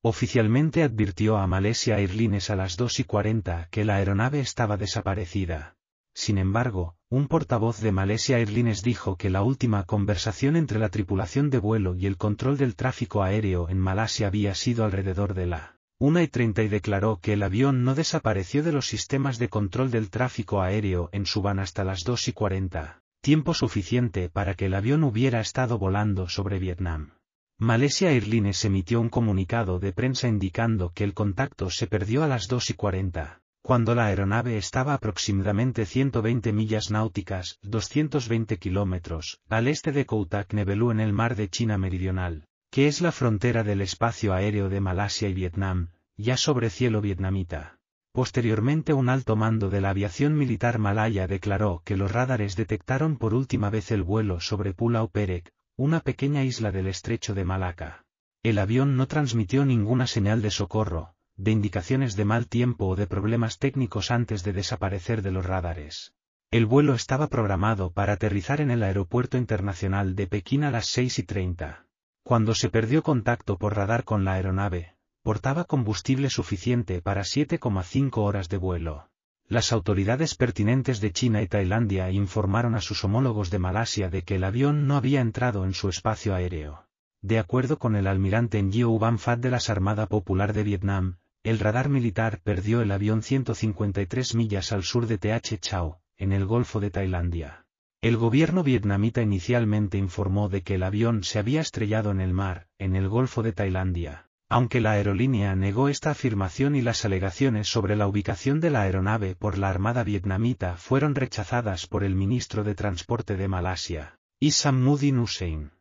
Oficialmente 0.02 0.82
advirtió 0.82 1.37
a 1.37 1.46
Malaysia 1.46 1.99
Airlines 1.99 2.50
a 2.50 2.56
las 2.56 2.76
2 2.76 3.00
y 3.00 3.04
40 3.04 3.68
que 3.70 3.85
la 3.85 3.96
aeronave 3.96 4.40
estaba 4.40 4.76
desaparecida. 4.76 5.76
Sin 6.14 6.38
embargo, 6.38 6.96
un 7.11 7.28
portavoz 7.28 7.80
de 7.80 7.92
Malaysia 7.92 8.38
Airlines 8.38 8.82
dijo 8.82 9.16
que 9.16 9.28
la 9.28 9.42
última 9.42 9.85
conversación 9.85 10.56
entre 10.56 10.78
la 10.78 10.88
tripulación 10.88 11.50
de 11.50 11.58
vuelo 11.58 11.94
y 11.94 12.06
el 12.06 12.16
control 12.16 12.56
del 12.56 12.75
tráfico 12.75 13.23
aéreo 13.23 13.68
en 13.68 13.78
Malasia 13.78 14.28
había 14.28 14.54
sido 14.54 14.85
alrededor 14.85 15.35
de 15.35 15.46
la 15.46 15.78
Una 15.99 16.23
y 16.23 16.28
treinta 16.28 16.62
y 16.62 16.68
declaró 16.68 17.20
que 17.20 17.35
el 17.35 17.42
avión 17.42 17.85
no 17.85 17.94
desapareció 17.94 18.62
de 18.62 18.73
los 18.73 18.87
sistemas 18.87 19.38
de 19.38 19.49
control 19.49 19.90
del 19.90 20.08
tráfico 20.08 20.62
aéreo 20.62 21.11
en 21.12 21.26
Suban 21.26 21.58
hasta 21.58 21.85
las 21.85 22.04
dos 22.04 22.28
y 22.28 22.32
cuarenta, 22.32 23.02
tiempo 23.26 23.54
suficiente 23.54 24.28
para 24.28 24.54
que 24.54 24.66
el 24.66 24.75
avión 24.75 25.02
hubiera 25.02 25.40
estado 25.40 25.80
volando 25.80 26.28
sobre 26.28 26.61
Vietnam. 26.61 27.14
Malaysia 27.59 28.12
Airlines 28.12 28.64
emitió 28.64 29.00
un 29.00 29.09
comunicado 29.09 29.80
de 29.80 29.92
prensa 29.92 30.28
indicando 30.28 30.92
que 30.95 31.02
el 31.02 31.12
contacto 31.12 31.68
se 31.68 31.88
perdió 31.88 32.23
a 32.23 32.28
las 32.28 32.47
dos 32.47 32.71
y 32.71 32.75
cuarenta, 32.75 33.40
cuando 33.62 33.97
la 33.97 34.06
aeronave 34.06 34.56
estaba 34.59 34.95
aproximadamente 34.95 35.87
120 35.87 36.52
millas 36.52 36.92
náuticas, 36.92 37.59
220 37.62 38.59
kilómetros, 38.59 39.40
al 39.49 39.66
este 39.66 39.90
de 39.90 40.06
Koutak 40.06 40.54
Nebelu 40.54 40.92
en 40.92 41.00
el 41.00 41.12
mar 41.12 41.35
de 41.35 41.49
China 41.49 41.78
Meridional 41.78 42.47
que 42.71 42.87
es 42.87 43.00
la 43.00 43.11
frontera 43.11 43.64
del 43.64 43.80
espacio 43.80 44.35
aéreo 44.35 44.68
de 44.68 44.80
Malasia 44.80 45.28
y 45.28 45.35
Vietnam, 45.35 45.88
ya 46.16 46.37
sobre 46.37 46.68
cielo 46.68 47.00
vietnamita. 47.00 47.75
Posteriormente 48.16 48.94
un 48.94 49.11
alto 49.11 49.37
mando 49.37 49.68
de 49.68 49.82
la 49.82 49.90
aviación 49.90 50.38
militar 50.38 50.78
malaya 50.78 51.26
declaró 51.26 51.82
que 51.85 51.99
los 51.99 52.11
radares 52.11 52.56
detectaron 52.56 53.18
por 53.18 53.35
última 53.35 53.68
vez 53.68 53.90
el 53.90 54.02
vuelo 54.02 54.40
sobre 54.40 54.73
Pulau 54.73 55.11
Perek, 55.11 55.52
una 55.76 56.00
pequeña 56.00 56.42
isla 56.42 56.73
del 56.73 56.87
estrecho 56.87 57.35
de 57.35 57.44
Malaca. 57.44 58.06
El 58.42 58.58
avión 58.58 58.96
no 58.96 59.06
transmitió 59.06 59.66
ninguna 59.66 60.06
señal 60.06 60.40
de 60.40 60.50
socorro, 60.50 61.12
de 61.37 61.50
indicaciones 61.50 62.16
de 62.16 62.25
mal 62.25 62.49
tiempo 62.49 62.87
o 62.87 62.96
de 62.96 63.06
problemas 63.06 63.58
técnicos 63.58 64.11
antes 64.11 64.42
de 64.44 64.54
desaparecer 64.54 65.20
de 65.20 65.32
los 65.32 65.44
radares. 65.44 66.14
El 66.50 66.64
vuelo 66.64 66.94
estaba 66.94 67.26
programado 67.26 67.90
para 67.90 68.14
aterrizar 68.14 68.62
en 68.62 68.70
el 68.70 68.82
Aeropuerto 68.82 69.37
Internacional 69.37 70.16
de 70.16 70.26
Pekín 70.26 70.64
a 70.64 70.70
las 70.70 70.87
6 70.87 71.18
y 71.18 71.23
30. 71.25 71.85
Cuando 72.23 72.54
se 72.54 72.70
perdió 72.70 73.02
contacto 73.02 73.58
por 73.58 73.76
radar 73.76 74.04
con 74.04 74.25
la 74.25 74.32
aeronave, 74.32 74.95
portaba 75.26 75.64
combustible 75.64 76.30
suficiente 76.30 77.02
para 77.02 77.23
7,5 77.23 78.18
horas 78.18 78.49
de 78.49 78.59
vuelo. 78.59 79.09
Las 79.49 79.73
autoridades 79.73 80.37
pertinentes 80.37 81.00
de 81.00 81.11
China 81.11 81.42
y 81.42 81.49
Tailandia 81.49 82.12
informaron 82.12 82.76
a 82.76 82.80
sus 82.80 83.02
homólogos 83.02 83.50
de 83.50 83.59
Malasia 83.59 84.09
de 84.09 84.23
que 84.23 84.37
el 84.37 84.45
avión 84.45 84.87
no 84.87 84.97
había 84.97 85.21
entrado 85.21 85.64
en 85.64 85.75
su 85.75 85.88
espacio 85.88 86.33
aéreo. 86.33 86.87
De 87.23 87.40
acuerdo 87.40 87.76
con 87.76 87.97
el 87.97 88.06
almirante 88.06 88.62
Ngio 88.62 88.97
Van 89.00 89.18
Phat 89.18 89.40
de 89.40 89.50
la 89.50 89.59
Armada 89.66 90.06
Popular 90.06 90.52
de 90.52 90.62
Vietnam, 90.62 91.16
el 91.42 91.59
radar 91.59 91.88
militar 91.88 92.38
perdió 92.45 92.80
el 92.80 92.92
avión 92.92 93.25
153 93.25 94.37
millas 94.37 94.71
al 94.71 94.85
sur 94.85 95.09
de 95.09 95.18
Th 95.18 95.59
Chau, 95.59 95.97
en 96.18 96.30
el 96.30 96.47
Golfo 96.47 96.78
de 96.78 96.92
Tailandia. 96.92 97.66
El 98.00 98.16
gobierno 98.16 98.62
vietnamita 98.62 99.23
inicialmente 99.23 99.99
informó 99.99 100.49
de 100.49 100.62
que 100.62 100.76
el 100.76 100.85
avión 100.85 101.25
se 101.25 101.40
había 101.40 101.62
estrellado 101.62 102.12
en 102.12 102.21
el 102.21 102.33
mar, 102.33 102.68
en 102.78 102.95
el 102.95 103.09
Golfo 103.09 103.42
de 103.42 103.52
Tailandia, 103.52 104.26
aunque 104.48 104.80
la 104.80 104.92
aerolínea 104.92 105.56
negó 105.56 105.88
esta 105.88 106.10
afirmación 106.10 106.76
y 106.76 106.82
las 106.82 107.04
alegaciones 107.04 107.68
sobre 107.68 107.96
la 107.96 108.06
ubicación 108.06 108.60
de 108.60 108.70
la 108.70 108.82
aeronave 108.82 109.34
por 109.34 109.58
la 109.58 109.68
Armada 109.68 110.04
vietnamita 110.04 110.76
fueron 110.76 111.14
rechazadas 111.14 111.86
por 111.86 112.04
el 112.04 112.14
ministro 112.14 112.62
de 112.62 112.74
Transporte 112.74 113.36
de 113.36 113.48
Malasia, 113.48 114.18
Isamuddin 114.38 115.18
Hussein. 115.18 115.72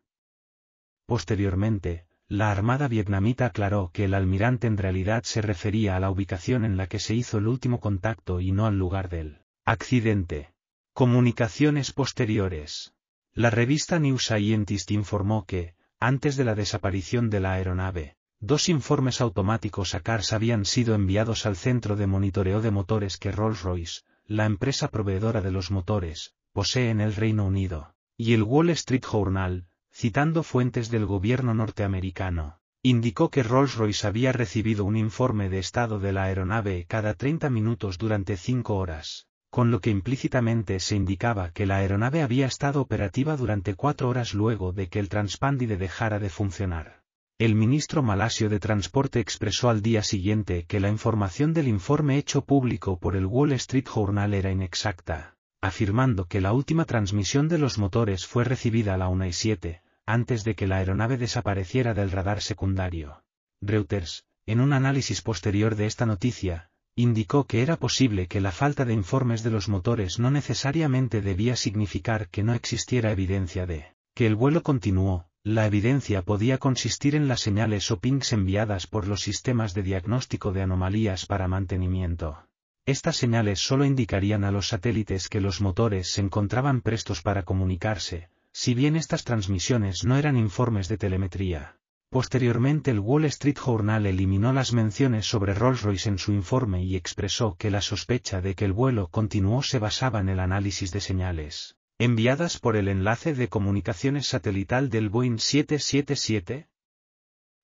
Posteriormente, 1.06 2.08
la 2.28 2.50
Armada 2.50 2.88
vietnamita 2.88 3.46
aclaró 3.46 3.92
que 3.94 4.06
el 4.06 4.16
almirante 4.16 4.66
en 4.66 4.78
realidad 4.78 5.24
se 5.24 5.44
refería 5.44 5.96
a 5.96 6.00
la 6.00 6.10
ubicación 6.10 6.66
en 6.66 6.76
la 6.76 6.88
que 6.88 6.98
se 6.98 7.14
hizo 7.14 7.38
el 7.38 7.48
último 7.48 7.80
contacto 7.80 8.42
y 8.42 8.52
no 8.52 8.66
al 8.66 8.80
lugar 8.80 9.10
del 9.10 9.42
accidente. 9.64 10.52
Comunicaciones 10.94 11.92
posteriores. 11.92 12.94
La 13.34 13.52
revista 13.52 14.00
New 14.00 14.18
Scientist 14.18 14.90
informó 14.90 15.46
que, 15.46 15.76
antes 16.00 16.36
de 16.36 16.46
la 16.46 16.56
desaparición 16.56 17.30
de 17.30 17.42
la 17.42 17.52
aeronave, 17.54 18.15
dos 18.40 18.70
informes 18.70 19.22
automáticos 19.22 19.96
a 19.96 20.00
CARS 20.00 20.34
habían 20.34 20.66
sido 20.66 20.96
enviados 20.96 21.46
al 21.46 21.56
centro 21.56 21.96
de 21.96 22.08
monitoreo 22.08 22.62
de 22.62 22.72
motores 22.72 23.18
que 23.18 23.32
Rolls-Royce, 23.32 24.04
la 24.28 24.46
empresa 24.46 24.90
proveedora 24.90 25.42
de 25.42 25.52
los 25.52 25.72
motores, 25.72 26.36
posee 26.54 26.90
en 26.90 27.02
el 27.02 27.16
Reino 27.16 27.46
Unido, 27.46 27.96
y 28.18 28.34
el 28.34 28.44
Wall 28.44 28.70
Street 28.72 29.04
Journal, 29.04 29.68
citando 29.92 30.44
fuentes 30.44 30.90
del 30.90 31.06
gobierno 31.06 31.54
norteamericano, 31.54 32.60
indicó 32.82 33.30
que 33.30 33.44
Rolls-Royce 33.44 34.08
había 34.08 34.32
recibido 34.32 34.86
un 34.86 34.96
informe 34.96 35.50
de 35.50 35.60
estado 35.60 36.00
de 36.00 36.14
la 36.14 36.24
aeronave 36.24 36.86
cada 36.88 37.14
30 37.14 37.50
minutos 37.50 37.98
durante 37.98 38.38
cinco 38.38 38.76
horas 38.76 39.28
con 39.56 39.72
lo 39.72 39.80
que 39.80 39.90
implícitamente 39.90 40.82
se 40.82 40.98
indicaba 40.98 41.52
que 41.52 41.66
la 41.66 41.78
aeronave 41.78 42.22
había 42.22 42.46
estado 42.46 42.82
operativa 42.82 43.38
durante 43.38 43.74
cuatro 43.74 44.10
horas 44.10 44.34
luego 44.34 44.74
de 44.74 44.90
que 44.90 45.00
el 45.00 45.08
transpándide 45.08 45.78
dejara 45.78 46.20
de 46.20 46.30
funcionar. 46.30 47.05
El 47.38 47.54
ministro 47.54 48.02
malasio 48.02 48.48
de 48.48 48.62
Transporte 48.62 49.20
expresó 49.20 49.70
al 49.70 49.82
día 49.82 50.04
siguiente 50.04 50.64
que 50.64 50.80
la 50.80 50.88
información 50.88 51.54
del 51.54 51.68
informe 51.68 52.18
hecho 52.18 52.46
público 52.46 52.98
por 52.98 53.18
el 53.18 53.26
Wall 53.26 53.52
Street 53.52 53.84
Journal 53.94 54.34
era 54.34 54.52
inexacta, 54.52 55.36
afirmando 55.60 56.30
que 56.30 56.40
la 56.40 56.54
última 56.54 56.86
transmisión 56.86 57.50
de 57.50 57.58
los 57.58 57.78
motores 57.78 58.26
fue 58.26 58.46
recibida 58.46 58.94
a 58.94 58.98
la 58.98 59.10
1 59.10 59.26
y 59.26 59.34
7, 59.34 59.82
antes 60.06 60.46
de 60.46 60.56
que 60.56 60.66
la 60.66 60.78
aeronave 60.78 61.18
desapareciera 61.18 61.94
del 61.94 62.10
radar 62.10 62.42
secundario. 62.42 63.22
Reuters, 63.62 64.24
en 64.46 64.62
un 64.62 64.72
análisis 64.72 65.22
posterior 65.22 65.76
de 65.76 65.88
esta 65.88 66.06
noticia, 66.06 66.70
indicó 66.96 67.48
que 67.48 67.62
era 67.62 67.76
posible 67.76 68.28
que 68.28 68.40
la 68.40 68.54
falta 68.54 68.86
de 68.86 68.94
informes 68.94 69.44
de 69.44 69.52
los 69.52 69.68
motores 69.68 70.20
no 70.20 70.32
necesariamente 70.32 71.20
debía 71.20 71.58
significar 71.58 72.30
que 72.30 72.44
no 72.44 72.54
existiera 72.54 73.12
evidencia 73.12 73.66
de 73.66 73.94
que 74.14 74.26
el 74.26 74.36
vuelo 74.36 74.64
continuó, 74.64 75.28
la 75.46 75.68
evidencia 75.68 76.24
podía 76.24 76.58
consistir 76.58 77.14
en 77.14 77.28
las 77.28 77.40
señales 77.40 77.92
o 77.92 78.00
pings 78.00 78.34
enviadas 78.34 78.88
por 78.88 79.08
los 79.08 79.22
sistemas 79.22 79.76
de 79.76 79.84
diagnóstico 79.84 80.52
de 80.52 80.64
anomalías 80.64 81.28
para 81.28 81.48
mantenimiento. 81.48 82.48
Estas 82.88 83.18
señales 83.18 83.60
solo 83.60 83.86
indicarían 83.86 84.44
a 84.44 84.50
los 84.50 84.70
satélites 84.70 85.30
que 85.30 85.42
los 85.42 85.62
motores 85.62 86.12
se 86.12 86.22
encontraban 86.22 86.82
prestos 86.82 87.22
para 87.22 87.44
comunicarse, 87.44 88.30
si 88.54 88.74
bien 88.74 88.96
estas 88.96 89.24
transmisiones 89.24 90.04
no 90.04 90.18
eran 90.18 90.36
informes 90.36 90.88
de 90.88 90.98
telemetría. 90.98 91.78
Posteriormente 92.10 92.90
el 92.90 93.00
Wall 93.00 93.26
Street 93.26 93.60
Journal 93.64 94.08
eliminó 94.08 94.52
las 94.52 94.74
menciones 94.74 95.28
sobre 95.28 95.54
Rolls-Royce 95.54 96.08
en 96.08 96.18
su 96.18 96.32
informe 96.34 96.84
y 96.84 96.96
expresó 96.96 97.56
que 97.56 97.70
la 97.70 97.82
sospecha 97.82 98.42
de 98.42 98.56
que 98.56 98.66
el 98.66 98.74
vuelo 98.74 99.10
continuó 99.10 99.62
se 99.62 99.78
basaba 99.78 100.22
en 100.22 100.30
el 100.30 100.40
análisis 100.40 100.92
de 100.92 101.02
señales, 101.02 101.78
enviadas 101.98 102.60
por 102.60 102.76
el 102.76 102.90
enlace 102.90 103.34
de 103.34 103.48
comunicaciones 103.48 104.28
satelital 104.28 104.90
del 104.90 105.08
Boeing 105.08 105.38
777. 105.38 106.68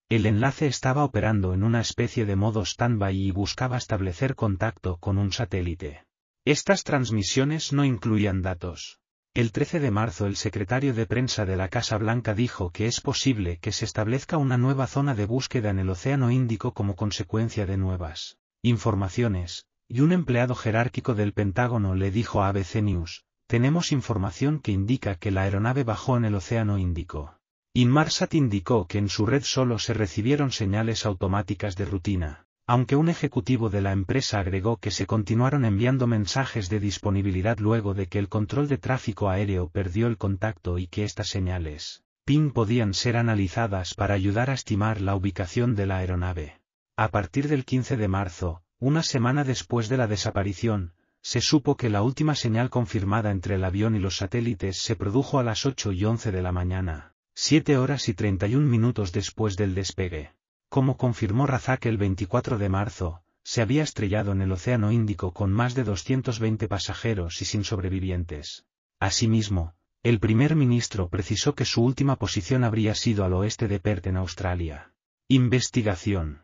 El 0.08 0.26
enlace 0.26 0.68
estaba 0.68 1.04
operando 1.04 1.54
en 1.54 1.64
una 1.64 1.82
especie 1.82 2.26
de 2.26 2.38
modo 2.38 2.62
stand-by 2.62 3.14
y 3.14 3.32
buscaba 3.32 3.76
establecer 3.76 4.36
contacto 4.36 4.98
con 4.98 5.18
un 5.18 5.34
satélite. 5.34 6.06
Estas 6.46 6.86
transmisiones 6.86 7.74
no 7.74 7.84
incluían 7.84 8.42
datos. 8.42 9.00
El 9.34 9.52
13 9.52 9.82
de 9.82 9.92
marzo 9.92 10.26
el 10.28 10.38
secretario 10.38 10.94
de 10.94 11.06
prensa 11.06 11.46
de 11.46 11.58
la 11.58 11.68
Casa 11.68 11.98
Blanca 11.98 12.34
dijo 12.34 12.72
que 12.72 12.86
es 12.86 13.02
posible 13.02 13.58
que 13.58 13.74
se 13.74 13.84
establezca 13.84 14.38
una 14.38 14.58
nueva 14.58 14.88
zona 14.88 15.14
de 15.14 15.26
búsqueda 15.26 15.72
en 15.72 15.80
el 15.80 15.90
Océano 15.90 16.32
Índico 16.32 16.74
como 16.74 16.96
consecuencia 16.96 17.66
de 17.66 17.76
nuevas 17.76 18.38
informaciones, 18.64 19.66
y 19.90 20.00
un 20.00 20.14
empleado 20.14 20.56
jerárquico 20.56 21.16
del 21.16 21.34
Pentágono 21.34 21.96
le 21.96 22.12
dijo 22.12 22.44
a 22.44 22.48
ABC 22.48 22.76
News, 22.82 23.26
tenemos 23.52 23.92
información 23.92 24.60
que 24.60 24.72
indica 24.72 25.16
que 25.16 25.30
la 25.30 25.42
aeronave 25.42 25.84
bajó 25.84 26.16
en 26.16 26.24
el 26.24 26.36
Océano 26.36 26.78
Índico. 26.78 27.36
Inmarsat 27.74 28.34
indicó 28.34 28.88
que 28.88 28.98
en 28.98 29.10
su 29.10 29.26
red 29.26 29.44
solo 29.44 29.78
se 29.78 29.94
recibieron 29.94 30.52
señales 30.52 31.06
automáticas 31.06 31.76
de 31.76 31.84
rutina 31.84 32.46
aunque 32.68 32.96
un 32.96 33.10
ejecutivo 33.10 33.70
de 33.70 33.82
la 33.82 33.92
empresa 33.92 34.40
agregó 34.40 34.78
que 34.78 34.92
se 34.92 35.06
continuaron 35.06 35.66
enviando 35.66 36.08
mensajes 36.08 36.70
de 36.70 36.80
disponibilidad 36.80 37.60
luego 37.60 37.94
de 37.94 38.08
que 38.08 38.18
el 38.18 38.30
control 38.30 38.70
de 38.70 38.78
tráfico 38.78 39.28
aéreo 39.28 39.68
perdió 39.68 40.08
el 40.08 40.18
contacto 40.18 40.78
y 40.78 40.88
que 40.88 41.04
estas 41.04 41.28
señales, 41.28 42.06
PIN 42.24 42.52
podían 42.52 42.94
ser 42.94 43.18
analizadas 43.18 43.94
para 43.94 44.14
ayudar 44.14 44.50
a 44.50 44.54
estimar 44.54 45.02
la 45.02 45.16
ubicación 45.16 45.76
de 45.76 45.86
la 45.86 45.98
aeronave. 45.98 46.62
A 46.96 47.10
partir 47.10 47.50
del 47.50 47.66
15 47.66 47.98
de 47.98 48.08
marzo, 48.08 48.64
una 48.80 49.04
semana 49.04 49.44
después 49.44 49.90
de 49.90 49.98
la 49.98 50.08
desaparición, 50.08 50.94
se 51.22 51.42
supo 51.42 51.78
que 51.78 51.90
la 51.90 52.02
última 52.02 52.36
señal 52.36 52.70
confirmada 52.70 53.32
entre 53.32 53.56
el 53.56 53.64
avión 53.64 53.96
y 53.96 54.00
los 54.00 54.18
satélites 54.18 54.78
se 54.78 54.96
produjo 54.96 55.40
a 55.40 55.44
las 55.44 55.66
8 55.66 55.92
y 55.92 56.06
11 56.06 56.32
de 56.32 56.42
la 56.42 56.52
mañana, 56.52 57.14
7 57.36 57.78
horas 57.78 58.10
y 58.10 58.14
31 58.14 58.68
minutos 58.68 59.12
después 59.12 59.56
del 59.56 59.76
despegue. 59.76 60.34
Como 60.70 60.98
confirmó 60.98 61.48
Razak 61.48 61.86
el 61.86 61.98
24 61.98 62.58
de 62.58 62.70
marzo, 62.70 63.24
se 63.44 63.62
había 63.62 63.84
estrellado 63.84 64.32
en 64.32 64.42
el 64.42 64.52
Océano 64.52 64.92
Índico 64.92 65.34
con 65.34 65.52
más 65.52 65.76
de 65.76 65.84
220 65.84 66.68
pasajeros 66.68 67.42
y 67.42 67.46
sin 67.46 67.64
sobrevivientes. 67.64 68.66
Asimismo, 69.00 69.74
el 70.04 70.20
primer 70.20 70.56
ministro 70.56 71.10
precisó 71.10 71.56
que 71.56 71.66
su 71.66 71.84
última 71.84 72.18
posición 72.18 72.64
habría 72.64 72.96
sido 72.96 73.24
al 73.26 73.34
oeste 73.34 73.68
de 73.68 73.80
Perth 73.80 74.08
en 74.08 74.18
Australia. 74.18 74.94
Investigación. 75.28 76.42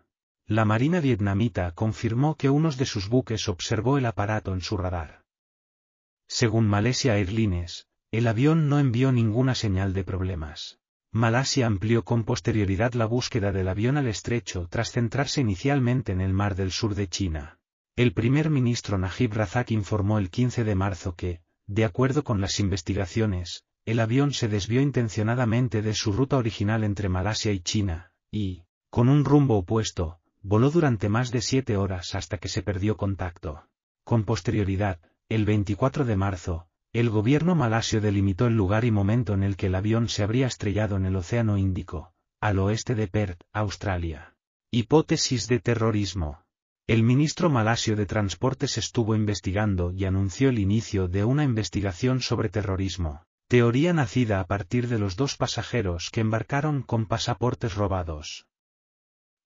La 0.50 0.64
Marina 0.64 1.02
vietnamita 1.02 1.74
confirmó 1.74 2.36
que 2.36 2.50
uno 2.50 2.72
de 2.72 2.86
sus 2.86 3.10
buques 3.10 3.50
observó 3.50 3.98
el 3.98 4.06
aparato 4.06 4.54
en 4.54 4.62
su 4.62 4.78
radar. 4.78 5.26
Según 6.26 6.68
Malaysia 6.68 7.18
Airlines, 7.18 7.88
el 8.12 8.28
avión 8.28 8.70
no 8.70 8.80
envió 8.80 9.12
ninguna 9.12 9.56
señal 9.56 9.94
de 9.94 10.06
problemas. 10.06 10.80
Malasia 11.12 11.68
amplió 11.68 12.06
con 12.06 12.24
posterioridad 12.24 12.94
la 12.94 13.06
búsqueda 13.06 13.52
del 13.52 13.68
avión 13.68 13.98
al 13.98 14.08
estrecho 14.08 14.70
tras 14.70 14.92
centrarse 14.92 15.42
inicialmente 15.42 16.14
en 16.14 16.22
el 16.22 16.32
mar 16.32 16.56
del 16.56 16.72
sur 16.72 16.96
de 16.96 17.10
China. 17.10 17.60
El 17.98 18.14
primer 18.14 18.50
ministro 18.50 18.98
Najib 18.98 19.34
Razak 19.34 19.72
informó 19.72 20.18
el 20.18 20.30
15 20.30 20.64
de 20.64 20.76
marzo 20.76 21.16
que, 21.16 21.42
de 21.66 21.84
acuerdo 21.84 22.24
con 22.24 22.40
las 22.40 22.62
investigaciones, 22.62 23.66
el 23.84 24.00
avión 24.00 24.32
se 24.32 24.48
desvió 24.48 24.80
intencionadamente 24.80 25.82
de 25.82 25.94
su 25.94 26.14
ruta 26.14 26.38
original 26.38 26.86
entre 26.86 27.10
Malasia 27.10 27.52
y 27.52 27.60
China, 27.60 28.14
y, 28.32 28.64
con 28.90 29.10
un 29.10 29.26
rumbo 29.26 29.58
opuesto, 29.58 30.22
voló 30.48 30.70
durante 30.70 31.10
más 31.10 31.32
de 31.32 31.42
siete 31.42 31.76
horas 31.76 32.16
hasta 32.16 32.38
que 32.38 32.48
se 32.48 32.62
perdió 32.62 32.96
contacto. 32.96 33.68
Con 34.06 34.24
posterioridad, 34.24 35.02
el 35.28 35.44
24 35.44 36.06
de 36.06 36.16
marzo, 36.16 36.68
el 36.94 37.10
gobierno 37.10 37.54
malasio 37.54 38.00
delimitó 38.00 38.48
el 38.48 38.56
lugar 38.56 38.86
y 38.86 38.92
momento 38.92 39.34
en 39.34 39.44
el 39.44 39.58
que 39.58 39.66
el 39.66 39.76
avión 39.76 40.08
se 40.08 40.24
habría 40.24 40.48
estrellado 40.48 40.96
en 40.96 41.06
el 41.06 41.18
Océano 41.18 41.58
Índico, 41.58 42.14
al 42.40 42.60
oeste 42.60 42.96
de 42.96 43.10
Perth, 43.10 43.42
Australia. 43.52 44.36
Hipótesis 44.72 45.50
de 45.50 45.60
terrorismo. 45.60 46.44
El 46.88 47.04
ministro 47.04 47.50
malasio 47.50 47.98
de 47.98 48.06
Transportes 48.06 48.78
estuvo 48.78 49.16
investigando 49.16 49.92
y 49.92 50.06
anunció 50.06 50.48
el 50.48 50.60
inicio 50.60 51.10
de 51.10 51.26
una 51.26 51.44
investigación 51.44 52.22
sobre 52.22 52.48
terrorismo, 52.48 53.26
teoría 53.50 53.92
nacida 53.92 54.40
a 54.40 54.48
partir 54.48 54.88
de 54.88 54.98
los 54.98 55.18
dos 55.18 55.36
pasajeros 55.36 56.10
que 56.10 56.22
embarcaron 56.22 56.84
con 56.84 57.06
pasaportes 57.06 57.76
robados. 57.76 58.48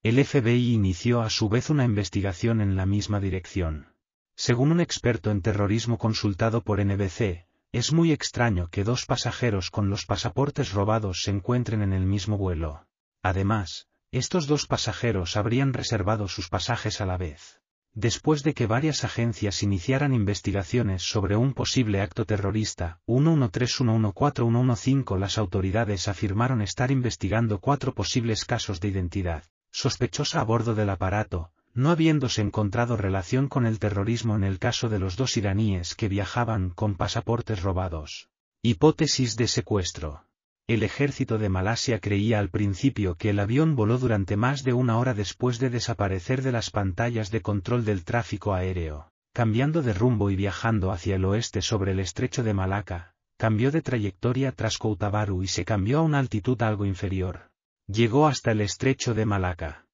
El 0.04 0.24
FBI 0.24 0.74
inició 0.74 1.22
a 1.22 1.30
su 1.30 1.48
vez 1.48 1.70
una 1.70 1.84
investigación 1.84 2.60
en 2.60 2.74
la 2.74 2.86
misma 2.86 3.20
dirección. 3.20 3.94
Según 4.34 4.72
un 4.72 4.80
experto 4.80 5.30
en 5.30 5.42
terrorismo 5.42 5.96
consultado 5.96 6.64
por 6.64 6.84
NBC, 6.84 7.46
es 7.70 7.92
muy 7.92 8.10
extraño 8.10 8.66
que 8.66 8.82
dos 8.82 9.06
pasajeros 9.06 9.70
con 9.70 9.90
los 9.90 10.04
pasaportes 10.04 10.72
robados 10.72 11.22
se 11.22 11.30
encuentren 11.30 11.82
en 11.82 11.92
el 11.92 12.04
mismo 12.04 12.36
vuelo. 12.36 12.88
Además, 13.22 13.86
estos 14.10 14.48
dos 14.48 14.66
pasajeros 14.66 15.36
habrían 15.36 15.72
reservado 15.72 16.26
sus 16.26 16.48
pasajes 16.48 17.00
a 17.00 17.06
la 17.06 17.16
vez. 17.16 17.60
Después 17.94 18.42
de 18.42 18.54
que 18.54 18.66
varias 18.66 19.04
agencias 19.04 19.62
iniciaran 19.62 20.12
investigaciones 20.12 21.04
sobre 21.04 21.36
un 21.36 21.54
posible 21.54 22.00
acto 22.00 22.24
terrorista, 22.24 22.98
1131141115 23.06 25.16
las 25.16 25.38
autoridades 25.38 26.08
afirmaron 26.08 26.60
estar 26.60 26.90
investigando 26.90 27.60
cuatro 27.60 27.94
posibles 27.94 28.44
casos 28.44 28.80
de 28.80 28.88
identidad 28.88 29.44
sospechosa 29.72 30.40
a 30.40 30.44
bordo 30.44 30.74
del 30.74 30.90
aparato, 30.90 31.50
no 31.74 31.90
habiéndose 31.90 32.42
encontrado 32.42 32.96
relación 32.96 33.48
con 33.48 33.66
el 33.66 33.78
terrorismo 33.78 34.36
en 34.36 34.44
el 34.44 34.58
caso 34.58 34.88
de 34.88 34.98
los 34.98 35.16
dos 35.16 35.36
iraníes 35.36 35.94
que 35.94 36.08
viajaban 36.08 36.70
con 36.70 36.94
pasaportes 36.94 37.62
robados. 37.62 38.28
Hipótesis 38.62 39.36
de 39.36 39.48
secuestro. 39.48 40.24
El 40.68 40.82
ejército 40.82 41.38
de 41.38 41.48
Malasia 41.48 41.98
creía 41.98 42.38
al 42.38 42.50
principio 42.50 43.16
que 43.16 43.30
el 43.30 43.40
avión 43.40 43.74
voló 43.74 43.98
durante 43.98 44.36
más 44.36 44.62
de 44.62 44.72
una 44.74 44.98
hora 44.98 45.14
después 45.14 45.58
de 45.58 45.70
desaparecer 45.70 46.42
de 46.42 46.52
las 46.52 46.70
pantallas 46.70 47.30
de 47.30 47.40
control 47.40 47.84
del 47.84 48.04
tráfico 48.04 48.54
aéreo, 48.54 49.10
cambiando 49.32 49.82
de 49.82 49.94
rumbo 49.94 50.30
y 50.30 50.36
viajando 50.36 50.92
hacia 50.92 51.16
el 51.16 51.24
oeste 51.24 51.62
sobre 51.62 51.92
el 51.92 52.00
estrecho 52.00 52.44
de 52.44 52.54
Malaca, 52.54 53.14
cambió 53.38 53.72
de 53.72 53.82
trayectoria 53.82 54.52
tras 54.52 54.78
Koutabaru 54.78 55.42
y 55.42 55.48
se 55.48 55.64
cambió 55.64 55.98
a 55.98 56.02
una 56.02 56.20
altitud 56.20 56.60
algo 56.62 56.84
inferior. 56.86 57.51
Llegó 57.88 58.26
hasta 58.26 58.52
el 58.52 58.60
estrecho 58.60 59.12
de 59.12 59.26
Malaca. 59.26 59.86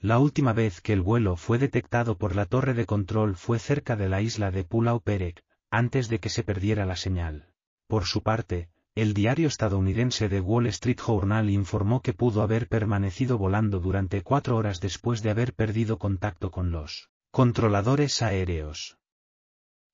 La 0.00 0.18
última 0.18 0.52
vez 0.52 0.80
que 0.80 0.92
el 0.92 1.02
vuelo 1.02 1.36
fue 1.36 1.58
detectado 1.58 2.16
por 2.16 2.34
la 2.34 2.46
torre 2.46 2.72
de 2.72 2.86
control 2.86 3.36
fue 3.36 3.58
cerca 3.58 3.94
de 3.94 4.08
la 4.08 4.22
isla 4.22 4.50
de 4.50 4.64
Pulau 4.64 5.00
Perek, 5.00 5.44
antes 5.70 6.08
de 6.08 6.18
que 6.18 6.28
se 6.28 6.44
perdiera 6.44 6.86
la 6.86 6.96
señal. 6.96 7.52
Por 7.88 8.04
su 8.04 8.22
parte, 8.22 8.68
el 8.94 9.14
diario 9.14 9.48
estadounidense 9.48 10.28
The 10.28 10.40
Wall 10.40 10.66
Street 10.68 10.98
Journal 11.04 11.50
informó 11.50 12.00
que 12.00 12.14
pudo 12.14 12.42
haber 12.42 12.68
permanecido 12.68 13.38
volando 13.38 13.80
durante 13.80 14.22
cuatro 14.22 14.56
horas 14.56 14.80
después 14.80 15.22
de 15.22 15.30
haber 15.30 15.54
perdido 15.54 15.98
contacto 15.98 16.50
con 16.50 16.70
los 16.70 17.10
controladores 17.30 18.22
aéreos. 18.22 18.98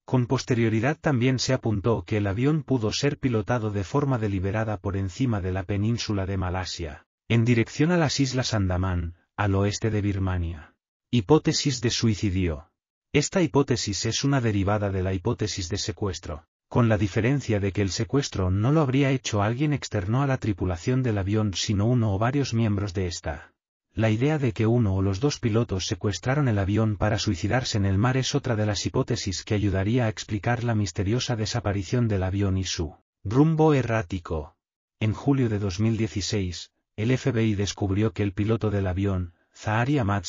Con 0.04 0.26
posterioridad 0.26 0.98
también 1.00 1.38
se 1.38 1.54
apuntó 1.54 2.04
que 2.04 2.18
el 2.18 2.26
avión 2.26 2.62
pudo 2.62 2.92
ser 2.92 3.18
pilotado 3.18 3.70
de 3.70 3.84
forma 3.84 4.18
deliberada 4.18 4.76
por 4.76 4.96
encima 4.96 5.40
de 5.40 5.52
la 5.52 5.62
península 5.62 6.26
de 6.26 6.36
Malasia, 6.36 7.06
en 7.28 7.44
dirección 7.44 7.90
a 7.90 7.96
las 7.96 8.20
Islas 8.20 8.52
Andamán, 8.52 9.14
al 9.36 9.54
oeste 9.54 9.90
de 9.90 10.02
Birmania. 10.02 10.74
Hipótesis 11.10 11.80
de 11.80 11.90
suicidio. 11.90 12.70
Esta 13.12 13.40
hipótesis 13.40 14.04
es 14.04 14.24
una 14.24 14.40
derivada 14.40 14.90
de 14.90 15.02
la 15.02 15.14
hipótesis 15.14 15.68
de 15.68 15.78
secuestro, 15.78 16.44
con 16.68 16.88
la 16.88 16.98
diferencia 16.98 17.60
de 17.60 17.72
que 17.72 17.80
el 17.80 17.90
secuestro 17.90 18.50
no 18.50 18.72
lo 18.72 18.80
habría 18.82 19.10
hecho 19.10 19.42
alguien 19.42 19.72
externo 19.72 20.22
a 20.22 20.26
la 20.26 20.38
tripulación 20.38 21.02
del 21.02 21.18
avión 21.18 21.54
sino 21.54 21.86
uno 21.86 22.12
o 22.12 22.18
varios 22.18 22.52
miembros 22.52 22.92
de 22.92 23.06
esta. 23.06 23.53
La 23.96 24.10
idea 24.10 24.38
de 24.38 24.52
que 24.52 24.66
uno 24.66 24.96
o 24.96 25.02
los 25.02 25.20
dos 25.20 25.38
pilotos 25.38 25.86
secuestraron 25.86 26.48
el 26.48 26.58
avión 26.58 26.96
para 26.96 27.20
suicidarse 27.20 27.78
en 27.78 27.84
el 27.84 27.96
mar 27.96 28.16
es 28.16 28.34
otra 28.34 28.56
de 28.56 28.66
las 28.66 28.84
hipótesis 28.86 29.44
que 29.44 29.54
ayudaría 29.54 30.06
a 30.06 30.08
explicar 30.08 30.64
la 30.64 30.74
misteriosa 30.74 31.36
desaparición 31.36 32.08
del 32.08 32.24
avión 32.24 32.58
y 32.58 32.64
su 32.64 32.96
rumbo 33.22 33.72
errático. 33.72 34.56
En 34.98 35.12
julio 35.12 35.48
de 35.48 35.60
2016, 35.60 36.72
el 36.96 37.16
FBI 37.16 37.54
descubrió 37.54 38.12
que 38.12 38.24
el 38.24 38.32
piloto 38.32 38.72
del 38.72 38.88
avión, 38.88 39.34
Zahari 39.54 39.98
Ahmad 39.98 40.24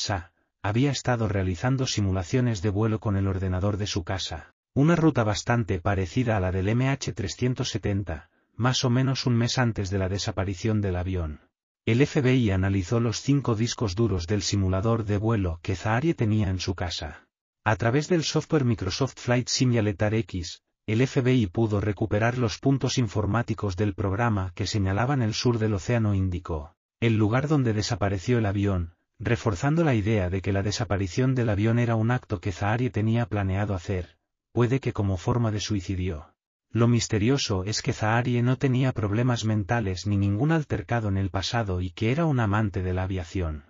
había 0.61 0.91
estado 0.91 1.27
realizando 1.27 1.87
simulaciones 1.87 2.61
de 2.61 2.69
vuelo 2.69 2.99
con 2.99 3.17
el 3.17 3.27
ordenador 3.27 3.77
de 3.77 3.87
su 3.87 4.03
casa, 4.03 4.53
una 4.75 4.95
ruta 4.95 5.23
bastante 5.23 5.79
parecida 5.79 6.37
a 6.37 6.39
la 6.39 6.51
del 6.51 6.67
MH370, 6.67 8.27
más 8.55 8.85
o 8.85 8.91
menos 8.91 9.25
un 9.25 9.35
mes 9.35 9.57
antes 9.57 9.89
de 9.89 9.97
la 9.97 10.07
desaparición 10.07 10.81
del 10.81 10.97
avión. 10.97 11.39
El 11.87 12.03
FBI 12.03 12.49
analizó 12.49 12.99
los 12.99 13.21
cinco 13.21 13.53
discos 13.53 13.93
duros 13.93 14.25
del 14.25 14.41
simulador 14.41 15.05
de 15.05 15.17
vuelo 15.17 15.59
que 15.61 15.75
Zahari 15.75 16.15
tenía 16.15 16.49
en 16.49 16.59
su 16.59 16.73
casa. 16.73 17.27
A 17.63 17.75
través 17.75 18.07
del 18.07 18.23
software 18.23 18.65
Microsoft 18.65 19.13
Flight 19.17 19.47
Simulator 19.47 20.15
X, 20.15 20.63
el 20.87 21.05
FBI 21.05 21.45
pudo 21.45 21.81
recuperar 21.81 22.39
los 22.39 22.57
puntos 22.57 22.97
informáticos 22.97 23.77
del 23.77 23.93
programa 23.93 24.51
que 24.55 24.65
señalaban 24.65 25.21
el 25.21 25.35
sur 25.35 25.59
del 25.59 25.75
Océano 25.75 26.15
Índico, 26.15 26.73
el 27.01 27.17
lugar 27.17 27.47
donde 27.47 27.73
desapareció 27.73 28.39
el 28.39 28.47
avión, 28.47 28.95
reforzando 29.19 29.83
la 29.83 29.93
idea 29.93 30.31
de 30.31 30.41
que 30.41 30.53
la 30.53 30.63
desaparición 30.63 31.35
del 31.35 31.49
avión 31.49 31.77
era 31.77 31.95
un 31.95 32.09
acto 32.09 32.41
que 32.41 32.51
Zahari 32.51 32.89
tenía 32.89 33.27
planeado 33.27 33.75
hacer, 33.75 34.17
puede 34.53 34.79
que 34.79 34.91
como 34.91 35.17
forma 35.17 35.51
de 35.51 35.59
suicidio. 35.59 36.34
Lo 36.75 36.89
misterioso 36.89 37.63
es 37.63 37.81
que 37.81 37.93
Zahari 37.93 38.41
no 38.41 38.57
tenía 38.57 38.91
problemas 38.91 39.45
mentales 39.45 40.07
ni 40.07 40.17
ningún 40.17 40.51
altercado 40.51 41.07
en 41.07 41.15
el 41.15 41.29
pasado 41.29 41.79
y 41.79 41.91
que 41.91 42.11
era 42.11 42.25
un 42.25 42.41
amante 42.41 42.83
de 42.83 42.93
la 42.93 43.03
aviación. 43.03 43.63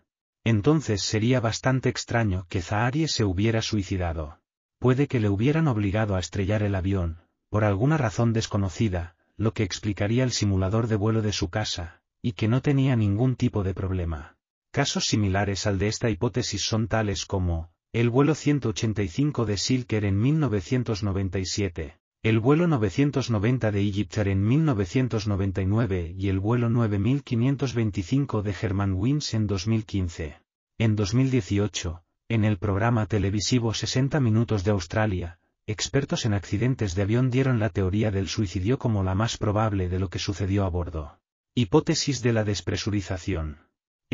Entonces 0.43 1.03
sería 1.03 1.39
bastante 1.39 1.89
extraño 1.89 2.47
que 2.49 2.63
Zahari 2.63 3.07
se 3.07 3.23
hubiera 3.23 3.61
suicidado 3.61 4.39
puede 4.85 5.07
que 5.07 5.19
le 5.19 5.29
hubieran 5.29 5.67
obligado 5.67 6.15
a 6.15 6.19
estrellar 6.19 6.61
el 6.63 6.75
avión, 6.75 7.17
por 7.49 7.63
alguna 7.63 7.97
razón 7.97 8.33
desconocida, 8.33 9.15
lo 9.37 9.53
que 9.53 9.63
explicaría 9.63 10.23
el 10.23 10.31
simulador 10.31 10.87
de 10.87 10.95
vuelo 10.95 11.21
de 11.23 11.31
su 11.31 11.49
casa, 11.49 12.01
y 12.21 12.33
que 12.33 12.47
no 12.47 12.61
tenía 12.61 12.95
ningún 12.95 13.35
tipo 13.35 13.63
de 13.63 13.73
problema. 13.73 14.37
Casos 14.71 15.05
similares 15.05 15.65
al 15.65 15.79
de 15.79 15.87
esta 15.87 16.09
hipótesis 16.09 16.63
son 16.63 16.87
tales 16.87 17.25
como, 17.25 17.71
el 17.93 18.09
vuelo 18.09 18.35
185 18.35 19.45
de 19.45 19.57
Silker 19.57 20.05
en 20.05 20.19
1997, 20.19 21.97
el 22.25 22.39
vuelo 22.39 22.65
990 22.65 23.71
de 23.71 23.81
Egypter 23.81 24.27
en 24.29 24.43
1999 24.43 26.15
y 26.17 26.29
el 26.29 26.39
vuelo 26.39 26.71
9525 26.71 28.41
de 28.41 28.55
Wins 28.93 29.35
en 29.35 29.45
2015. 29.45 30.39
En 30.79 30.95
2018, 30.95 32.01
en 32.27 32.43
el 32.43 32.57
programa 32.57 33.05
televisivo 33.05 33.75
60 33.75 34.19
Minutos 34.21 34.63
de 34.63 34.71
Australia, 34.71 35.37
expertos 35.67 36.25
en 36.25 36.33
accidentes 36.33 36.95
de 36.95 37.03
avión 37.03 37.29
dieron 37.29 37.59
la 37.59 37.69
teoría 37.69 38.09
del 38.09 38.27
suicidio 38.27 38.79
como 38.79 39.03
la 39.03 39.13
más 39.13 39.37
probable 39.37 39.87
de 39.87 39.99
lo 39.99 40.09
que 40.09 40.17
sucedió 40.17 40.65
a 40.65 40.69
bordo. 40.69 41.19
Hipótesis 41.53 42.23
de 42.23 42.33
la 42.33 42.43
despresurización. 42.43 43.64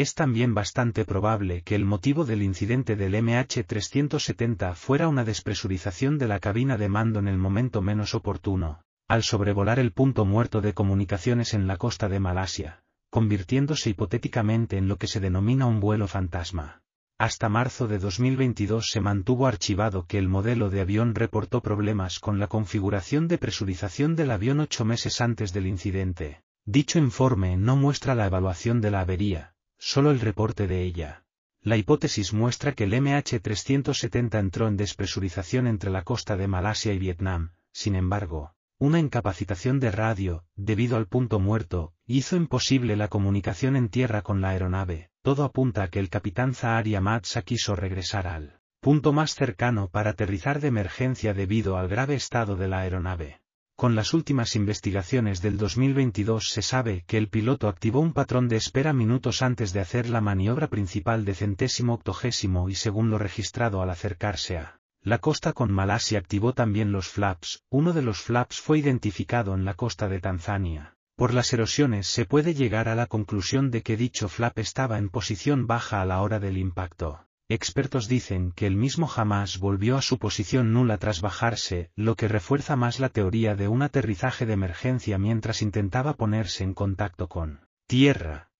Es 0.01 0.15
también 0.15 0.55
bastante 0.55 1.05
probable 1.05 1.61
que 1.61 1.75
el 1.75 1.85
motivo 1.85 2.25
del 2.25 2.41
incidente 2.41 2.95
del 2.95 3.13
MH370 3.13 4.73
fuera 4.73 5.07
una 5.07 5.23
despresurización 5.23 6.17
de 6.17 6.27
la 6.27 6.39
cabina 6.39 6.75
de 6.75 6.89
mando 6.89 7.19
en 7.19 7.27
el 7.27 7.37
momento 7.37 7.83
menos 7.83 8.15
oportuno, 8.15 8.81
al 9.07 9.21
sobrevolar 9.21 9.77
el 9.77 9.91
punto 9.91 10.25
muerto 10.25 10.59
de 10.59 10.73
comunicaciones 10.73 11.53
en 11.53 11.67
la 11.67 11.77
costa 11.77 12.09
de 12.09 12.19
Malasia, 12.19 12.81
convirtiéndose 13.11 13.91
hipotéticamente 13.91 14.79
en 14.79 14.87
lo 14.87 14.97
que 14.97 15.05
se 15.05 15.19
denomina 15.19 15.67
un 15.67 15.79
vuelo 15.79 16.07
fantasma. 16.07 16.81
Hasta 17.19 17.47
marzo 17.47 17.87
de 17.87 17.99
2022 17.99 18.87
se 18.89 19.01
mantuvo 19.01 19.45
archivado 19.45 20.07
que 20.07 20.17
el 20.17 20.27
modelo 20.27 20.71
de 20.71 20.81
avión 20.81 21.13
reportó 21.13 21.61
problemas 21.61 22.17
con 22.19 22.39
la 22.39 22.47
configuración 22.47 23.27
de 23.27 23.37
presurización 23.37 24.15
del 24.15 24.31
avión 24.31 24.61
ocho 24.61 24.83
meses 24.83 25.21
antes 25.21 25.53
del 25.53 25.67
incidente. 25.67 26.41
Dicho 26.65 26.97
informe 26.97 27.55
no 27.55 27.75
muestra 27.75 28.15
la 28.15 28.25
evaluación 28.25 28.81
de 28.81 28.89
la 28.89 29.01
avería, 29.01 29.50
solo 29.81 30.11
el 30.11 30.19
reporte 30.19 30.67
de 30.67 30.83
ella. 30.83 31.25
La 31.63 31.75
hipótesis 31.75 32.33
muestra 32.33 32.73
que 32.73 32.83
el 32.83 32.93
MH370 32.93 34.39
entró 34.39 34.67
en 34.67 34.77
despresurización 34.77 35.65
entre 35.65 35.89
la 35.89 36.03
costa 36.03 36.37
de 36.37 36.47
Malasia 36.47 36.93
y 36.93 36.99
Vietnam, 36.99 37.53
sin 37.73 37.95
embargo, 37.95 38.53
una 38.77 38.99
incapacitación 38.99 39.79
de 39.79 39.91
radio, 39.91 40.45
debido 40.55 40.97
al 40.97 41.07
punto 41.07 41.39
muerto, 41.39 41.93
hizo 42.05 42.35
imposible 42.35 42.95
la 42.95 43.07
comunicación 43.07 43.75
en 43.75 43.89
tierra 43.89 44.21
con 44.21 44.39
la 44.39 44.49
aeronave, 44.49 45.09
todo 45.23 45.43
apunta 45.43 45.83
a 45.83 45.87
que 45.89 45.99
el 45.99 46.09
capitán 46.09 46.53
Zahar 46.53 46.87
Yamatsa 46.87 47.41
quiso 47.41 47.75
regresar 47.75 48.27
al 48.27 48.59
punto 48.81 49.13
más 49.13 49.35
cercano 49.35 49.89
para 49.89 50.11
aterrizar 50.11 50.59
de 50.59 50.67
emergencia 50.67 51.33
debido 51.33 51.77
al 51.77 51.87
grave 51.87 52.15
estado 52.15 52.55
de 52.55 52.67
la 52.67 52.79
aeronave. 52.79 53.41
Con 53.75 53.95
las 53.95 54.13
últimas 54.13 54.55
investigaciones 54.55 55.41
del 55.41 55.57
2022 55.57 56.49
se 56.49 56.61
sabe 56.61 57.03
que 57.07 57.17
el 57.17 57.29
piloto 57.29 57.67
activó 57.67 57.99
un 57.99 58.13
patrón 58.13 58.47
de 58.47 58.57
espera 58.57 58.93
minutos 58.93 59.41
antes 59.41 59.73
de 59.73 59.79
hacer 59.79 60.07
la 60.09 60.21
maniobra 60.21 60.67
principal 60.67 61.25
de 61.25 61.33
centésimo 61.33 61.95
octogésimo 61.95 62.69
y 62.69 62.75
según 62.75 63.09
lo 63.09 63.17
registrado 63.17 63.81
al 63.81 63.89
acercarse 63.89 64.57
a 64.57 64.81
la 65.03 65.17
costa 65.17 65.53
con 65.53 65.71
Malasia 65.71 66.19
activó 66.19 66.53
también 66.53 66.91
los 66.91 67.07
flaps, 67.07 67.63
uno 67.71 67.91
de 67.91 68.03
los 68.03 68.21
flaps 68.21 68.61
fue 68.61 68.77
identificado 68.77 69.55
en 69.55 69.65
la 69.65 69.73
costa 69.73 70.07
de 70.07 70.19
Tanzania. 70.19 70.95
Por 71.15 71.33
las 71.33 71.51
erosiones 71.53 72.05
se 72.05 72.25
puede 72.25 72.53
llegar 72.53 72.87
a 72.87 72.93
la 72.93 73.07
conclusión 73.07 73.71
de 73.71 73.81
que 73.81 73.97
dicho 73.97 74.29
flap 74.29 74.59
estaba 74.59 74.99
en 74.99 75.09
posición 75.09 75.65
baja 75.65 76.03
a 76.03 76.05
la 76.05 76.21
hora 76.21 76.39
del 76.39 76.59
impacto. 76.59 77.25
Expertos 77.53 78.07
dicen 78.07 78.53
que 78.53 78.65
el 78.65 78.77
mismo 78.77 79.07
jamás 79.07 79.59
volvió 79.59 79.97
a 79.97 80.01
su 80.01 80.17
posición 80.19 80.71
nula 80.71 80.97
tras 80.97 81.19
bajarse, 81.19 81.91
lo 81.97 82.15
que 82.15 82.29
refuerza 82.29 82.77
más 82.77 83.01
la 83.01 83.09
teoría 83.09 83.55
de 83.55 83.67
un 83.67 83.81
aterrizaje 83.81 84.45
de 84.45 84.53
emergencia 84.53 85.17
mientras 85.17 85.61
intentaba 85.61 86.13
ponerse 86.13 86.63
en 86.63 86.73
contacto 86.73 87.27
con 87.27 87.67
tierra. 87.87 88.51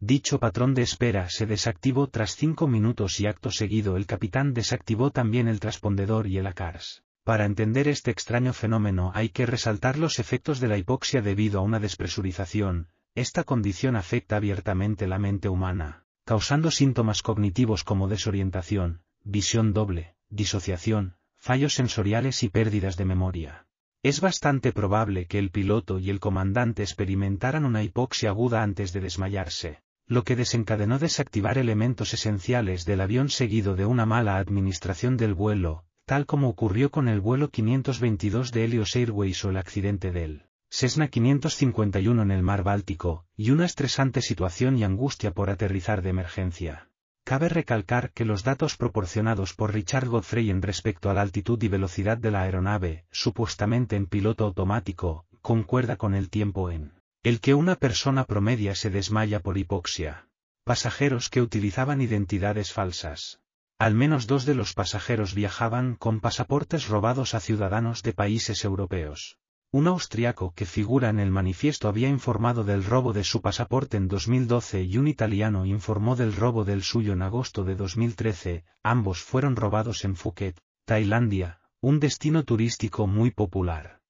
Dicho 0.00 0.40
patrón 0.40 0.72
de 0.72 0.80
espera 0.80 1.28
se 1.28 1.44
desactivó 1.44 2.06
tras 2.06 2.34
cinco 2.34 2.66
minutos 2.66 3.20
y 3.20 3.26
acto 3.26 3.50
seguido 3.50 3.98
el 3.98 4.06
capitán 4.06 4.54
desactivó 4.54 5.10
también 5.10 5.46
el 5.46 5.60
transpondedor 5.60 6.28
y 6.28 6.38
el 6.38 6.46
ACARS. 6.46 7.04
Para 7.24 7.44
entender 7.44 7.88
este 7.88 8.10
extraño 8.10 8.54
fenómeno 8.54 9.12
hay 9.14 9.28
que 9.28 9.44
resaltar 9.44 9.98
los 9.98 10.18
efectos 10.18 10.60
de 10.60 10.68
la 10.68 10.78
hipoxia 10.78 11.20
debido 11.20 11.60
a 11.60 11.62
una 11.62 11.78
despresurización, 11.78 12.88
esta 13.14 13.44
condición 13.44 13.96
afecta 13.96 14.36
abiertamente 14.36 15.06
la 15.06 15.18
mente 15.18 15.50
humana 15.50 16.01
causando 16.24 16.70
síntomas 16.70 17.22
cognitivos 17.22 17.84
como 17.84 18.08
desorientación, 18.08 19.02
visión 19.24 19.72
doble, 19.72 20.14
disociación, 20.28 21.16
fallos 21.36 21.74
sensoriales 21.74 22.42
y 22.42 22.48
pérdidas 22.48 22.96
de 22.96 23.04
memoria. 23.04 23.66
Es 24.04 24.20
bastante 24.20 24.72
probable 24.72 25.26
que 25.26 25.38
el 25.38 25.50
piloto 25.50 25.98
y 25.98 26.10
el 26.10 26.20
comandante 26.20 26.82
experimentaran 26.82 27.64
una 27.64 27.82
hipoxia 27.82 28.30
aguda 28.30 28.62
antes 28.62 28.92
de 28.92 29.00
desmayarse, 29.00 29.80
lo 30.06 30.24
que 30.24 30.36
desencadenó 30.36 30.98
desactivar 30.98 31.58
elementos 31.58 32.14
esenciales 32.14 32.84
del 32.84 33.00
avión 33.00 33.28
seguido 33.28 33.76
de 33.76 33.86
una 33.86 34.06
mala 34.06 34.38
administración 34.38 35.16
del 35.16 35.34
vuelo, 35.34 35.84
tal 36.04 36.26
como 36.26 36.48
ocurrió 36.48 36.90
con 36.90 37.08
el 37.08 37.20
vuelo 37.20 37.50
522 37.50 38.52
de 38.52 38.64
Helios 38.64 38.96
Airways 38.96 39.44
o 39.44 39.50
el 39.50 39.56
accidente 39.56 40.10
del 40.10 40.46
Cessna 40.74 41.08
551 41.08 42.22
en 42.22 42.30
el 42.30 42.42
mar 42.42 42.62
Báltico, 42.62 43.26
y 43.36 43.50
una 43.50 43.66
estresante 43.66 44.22
situación 44.22 44.78
y 44.78 44.84
angustia 44.84 45.32
por 45.32 45.50
aterrizar 45.50 46.00
de 46.00 46.08
emergencia. 46.08 46.88
Cabe 47.24 47.50
recalcar 47.50 48.10
que 48.12 48.24
los 48.24 48.42
datos 48.42 48.78
proporcionados 48.78 49.52
por 49.52 49.74
Richard 49.74 50.08
Godfrey 50.08 50.48
en 50.48 50.62
respecto 50.62 51.10
a 51.10 51.14
la 51.14 51.20
altitud 51.20 51.62
y 51.62 51.68
velocidad 51.68 52.16
de 52.16 52.30
la 52.30 52.40
aeronave, 52.40 53.04
supuestamente 53.10 53.96
en 53.96 54.06
piloto 54.06 54.46
automático, 54.46 55.26
concuerda 55.42 55.96
con 55.96 56.14
el 56.14 56.30
tiempo 56.30 56.70
en 56.70 56.94
el 57.22 57.40
que 57.40 57.52
una 57.52 57.76
persona 57.76 58.24
promedia 58.24 58.74
se 58.74 58.88
desmaya 58.88 59.40
por 59.40 59.58
hipoxia. 59.58 60.26
Pasajeros 60.64 61.28
que 61.28 61.42
utilizaban 61.42 62.00
identidades 62.00 62.72
falsas. 62.72 63.42
Al 63.78 63.94
menos 63.94 64.26
dos 64.26 64.46
de 64.46 64.54
los 64.54 64.72
pasajeros 64.72 65.34
viajaban 65.34 65.96
con 65.96 66.20
pasaportes 66.20 66.88
robados 66.88 67.34
a 67.34 67.40
ciudadanos 67.40 68.02
de 68.02 68.14
países 68.14 68.64
europeos. 68.64 69.36
Un 69.74 69.86
austriaco 69.86 70.52
que 70.54 70.66
figura 70.66 71.08
en 71.08 71.18
el 71.18 71.30
manifiesto 71.30 71.88
había 71.88 72.10
informado 72.10 72.62
del 72.62 72.84
robo 72.84 73.14
de 73.14 73.24
su 73.24 73.40
pasaporte 73.40 73.96
en 73.96 74.06
2012 74.06 74.82
y 74.82 74.98
un 74.98 75.08
italiano 75.08 75.64
informó 75.64 76.14
del 76.14 76.36
robo 76.36 76.66
del 76.66 76.82
suyo 76.82 77.14
en 77.14 77.22
agosto 77.22 77.64
de 77.64 77.74
2013, 77.74 78.66
ambos 78.82 79.22
fueron 79.22 79.56
robados 79.56 80.04
en 80.04 80.14
Phuket, 80.14 80.60
Tailandia, 80.84 81.62
un 81.80 82.00
destino 82.00 82.44
turístico 82.44 83.06
muy 83.06 83.30
popular. 83.30 84.02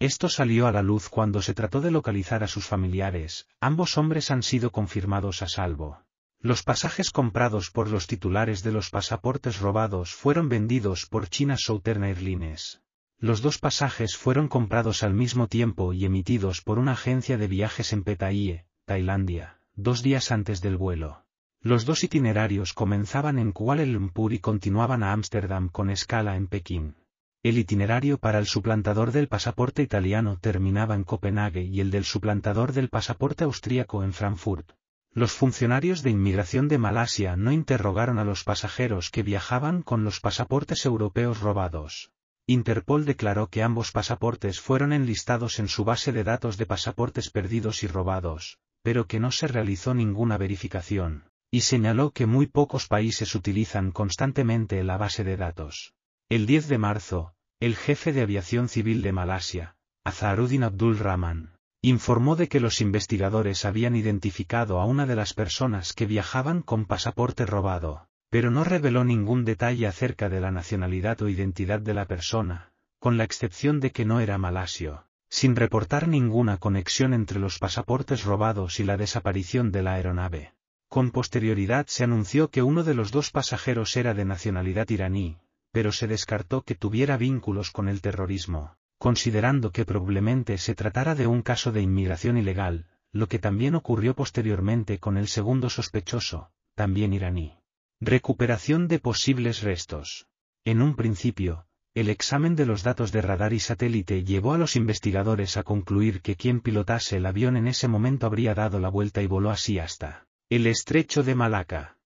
Esto 0.00 0.28
salió 0.28 0.66
a 0.66 0.72
la 0.72 0.82
luz 0.82 1.08
cuando 1.08 1.42
se 1.42 1.54
trató 1.54 1.80
de 1.80 1.92
localizar 1.92 2.42
a 2.42 2.48
sus 2.48 2.66
familiares, 2.66 3.46
ambos 3.60 3.96
hombres 3.96 4.32
han 4.32 4.42
sido 4.42 4.72
confirmados 4.72 5.42
a 5.42 5.48
salvo. 5.48 6.02
Los 6.40 6.64
pasajes 6.64 7.12
comprados 7.12 7.70
por 7.70 7.88
los 7.88 8.08
titulares 8.08 8.64
de 8.64 8.72
los 8.72 8.90
pasaportes 8.90 9.60
robados 9.60 10.12
fueron 10.12 10.48
vendidos 10.48 11.06
por 11.06 11.28
China 11.28 11.56
Southern 11.56 12.02
Airlines. 12.02 12.82
Los 13.18 13.40
dos 13.40 13.58
pasajes 13.58 14.16
fueron 14.16 14.46
comprados 14.48 15.02
al 15.02 15.14
mismo 15.14 15.48
tiempo 15.48 15.94
y 15.94 16.04
emitidos 16.04 16.60
por 16.60 16.78
una 16.78 16.92
agencia 16.92 17.38
de 17.38 17.48
viajes 17.48 17.94
en 17.94 18.04
Pattaya, 18.04 18.66
Tailandia, 18.84 19.58
dos 19.74 20.02
días 20.02 20.30
antes 20.30 20.60
del 20.60 20.76
vuelo. 20.76 21.24
Los 21.62 21.86
dos 21.86 22.04
itinerarios 22.04 22.74
comenzaban 22.74 23.38
en 23.38 23.52
Kuala 23.52 23.86
Lumpur 23.86 24.34
y 24.34 24.38
continuaban 24.38 25.02
a 25.02 25.12
Ámsterdam 25.12 25.70
con 25.70 25.88
escala 25.88 26.36
en 26.36 26.46
Pekín. 26.46 26.94
El 27.42 27.56
itinerario 27.56 28.18
para 28.18 28.38
el 28.38 28.46
suplantador 28.46 29.12
del 29.12 29.28
pasaporte 29.28 29.82
italiano 29.82 30.38
terminaba 30.38 30.94
en 30.94 31.04
Copenhague 31.04 31.62
y 31.62 31.80
el 31.80 31.90
del 31.90 32.04
suplantador 32.04 32.72
del 32.72 32.90
pasaporte 32.90 33.44
austríaco 33.44 34.04
en 34.04 34.12
Frankfurt. 34.12 34.72
Los 35.12 35.32
funcionarios 35.32 36.02
de 36.02 36.10
inmigración 36.10 36.68
de 36.68 36.76
Malasia 36.76 37.36
no 37.36 37.50
interrogaron 37.50 38.18
a 38.18 38.24
los 38.24 38.44
pasajeros 38.44 39.10
que 39.10 39.22
viajaban 39.22 39.80
con 39.80 40.04
los 40.04 40.20
pasaportes 40.20 40.84
europeos 40.84 41.40
robados. 41.40 42.12
Interpol 42.48 43.04
declaró 43.04 43.48
que 43.48 43.64
ambos 43.64 43.90
pasaportes 43.90 44.60
fueron 44.60 44.92
enlistados 44.92 45.58
en 45.58 45.66
su 45.66 45.84
base 45.84 46.12
de 46.12 46.22
datos 46.22 46.56
de 46.56 46.66
pasaportes 46.66 47.30
perdidos 47.30 47.82
y 47.82 47.88
robados, 47.88 48.58
pero 48.82 49.08
que 49.08 49.18
no 49.18 49.32
se 49.32 49.48
realizó 49.48 49.94
ninguna 49.94 50.38
verificación, 50.38 51.24
y 51.50 51.62
señaló 51.62 52.12
que 52.12 52.26
muy 52.26 52.46
pocos 52.46 52.86
países 52.86 53.34
utilizan 53.34 53.90
constantemente 53.90 54.84
la 54.84 54.96
base 54.96 55.24
de 55.24 55.36
datos. 55.36 55.94
El 56.28 56.46
10 56.46 56.68
de 56.68 56.78
marzo, 56.78 57.34
el 57.58 57.74
jefe 57.74 58.12
de 58.12 58.22
aviación 58.22 58.68
civil 58.68 59.02
de 59.02 59.10
Malasia, 59.10 59.76
Azharuddin 60.04 60.62
Abdul 60.62 61.00
Rahman, 61.00 61.56
informó 61.82 62.36
de 62.36 62.48
que 62.48 62.60
los 62.60 62.80
investigadores 62.80 63.64
habían 63.64 63.96
identificado 63.96 64.80
a 64.80 64.84
una 64.84 65.06
de 65.06 65.16
las 65.16 65.34
personas 65.34 65.92
que 65.94 66.06
viajaban 66.06 66.62
con 66.62 66.84
pasaporte 66.84 67.44
robado, 67.44 68.06
pero 68.36 68.50
no 68.50 68.64
reveló 68.64 69.02
ningún 69.02 69.46
detalle 69.46 69.86
acerca 69.86 70.28
de 70.28 70.42
la 70.42 70.50
nacionalidad 70.50 71.22
o 71.22 71.30
identidad 71.30 71.80
de 71.80 71.94
la 71.94 72.04
persona, 72.04 72.70
con 72.98 73.16
la 73.16 73.24
excepción 73.24 73.80
de 73.80 73.92
que 73.92 74.04
no 74.04 74.20
era 74.20 74.36
malasio, 74.36 75.06
sin 75.30 75.56
reportar 75.56 76.06
ninguna 76.06 76.58
conexión 76.58 77.14
entre 77.14 77.38
los 77.38 77.58
pasaportes 77.58 78.24
robados 78.24 78.78
y 78.78 78.84
la 78.84 78.98
desaparición 78.98 79.72
de 79.72 79.82
la 79.82 79.94
aeronave. 79.94 80.52
Con 80.90 81.12
posterioridad 81.12 81.86
se 81.86 82.04
anunció 82.04 82.50
que 82.50 82.60
uno 82.60 82.84
de 82.84 82.92
los 82.92 83.10
dos 83.10 83.30
pasajeros 83.30 83.96
era 83.96 84.12
de 84.12 84.26
nacionalidad 84.26 84.90
iraní, 84.90 85.38
pero 85.72 85.90
se 85.90 86.06
descartó 86.06 86.60
que 86.60 86.74
tuviera 86.74 87.16
vínculos 87.16 87.70
con 87.70 87.88
el 87.88 88.02
terrorismo, 88.02 88.76
considerando 88.98 89.72
que 89.72 89.86
probablemente 89.86 90.58
se 90.58 90.74
tratara 90.74 91.14
de 91.14 91.26
un 91.26 91.40
caso 91.40 91.72
de 91.72 91.80
inmigración 91.80 92.36
ilegal, 92.36 92.84
lo 93.12 93.28
que 93.28 93.38
también 93.38 93.74
ocurrió 93.74 94.14
posteriormente 94.14 94.98
con 94.98 95.16
el 95.16 95.26
segundo 95.26 95.70
sospechoso, 95.70 96.50
también 96.74 97.14
iraní. 97.14 97.56
Recuperación 98.00 98.88
de 98.88 98.98
posibles 98.98 99.62
restos. 99.62 100.26
En 100.66 100.82
un 100.82 100.96
principio, 100.96 101.66
el 101.94 102.10
examen 102.10 102.54
de 102.54 102.66
los 102.66 102.82
datos 102.82 103.10
de 103.10 103.22
radar 103.22 103.54
y 103.54 103.58
satélite 103.58 104.22
llevó 104.22 104.52
a 104.52 104.58
los 104.58 104.76
investigadores 104.76 105.56
a 105.56 105.62
concluir 105.62 106.20
que 106.20 106.36
quien 106.36 106.60
pilotase 106.60 107.16
el 107.16 107.24
avión 107.24 107.56
en 107.56 107.66
ese 107.66 107.88
momento 107.88 108.26
habría 108.26 108.54
dado 108.54 108.80
la 108.80 108.90
vuelta 108.90 109.22
y 109.22 109.26
voló 109.26 109.48
así 109.48 109.78
hasta 109.78 110.26
el 110.50 110.66
estrecho 110.66 111.22
de 111.22 111.34
Malaca. 111.34 111.96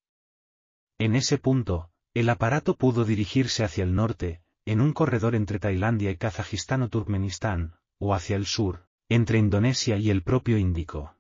En 0.96 1.16
ese 1.16 1.38
punto, 1.38 1.90
el 2.14 2.29
aparato 2.29 2.76
pudo 2.76 3.05
dirigirse 3.05 3.64
hacia 3.64 3.83
el 3.83 3.96
norte, 3.96 4.42
en 4.66 4.81
un 4.81 4.92
corredor 4.92 5.35
entre 5.35 5.59
Tailandia 5.59 6.12
y 6.12 6.16
Kazajistán 6.16 6.83
o 6.83 6.88
Turkmenistán, 6.88 7.74
o 7.98 8.14
hacia 8.14 8.37
el 8.37 8.46
sur, 8.46 8.87
entre 9.09 9.38
Indonesia 9.38 9.96
y 9.96 10.11
el 10.11 10.22
propio 10.22 10.57
Índico. 10.57 11.16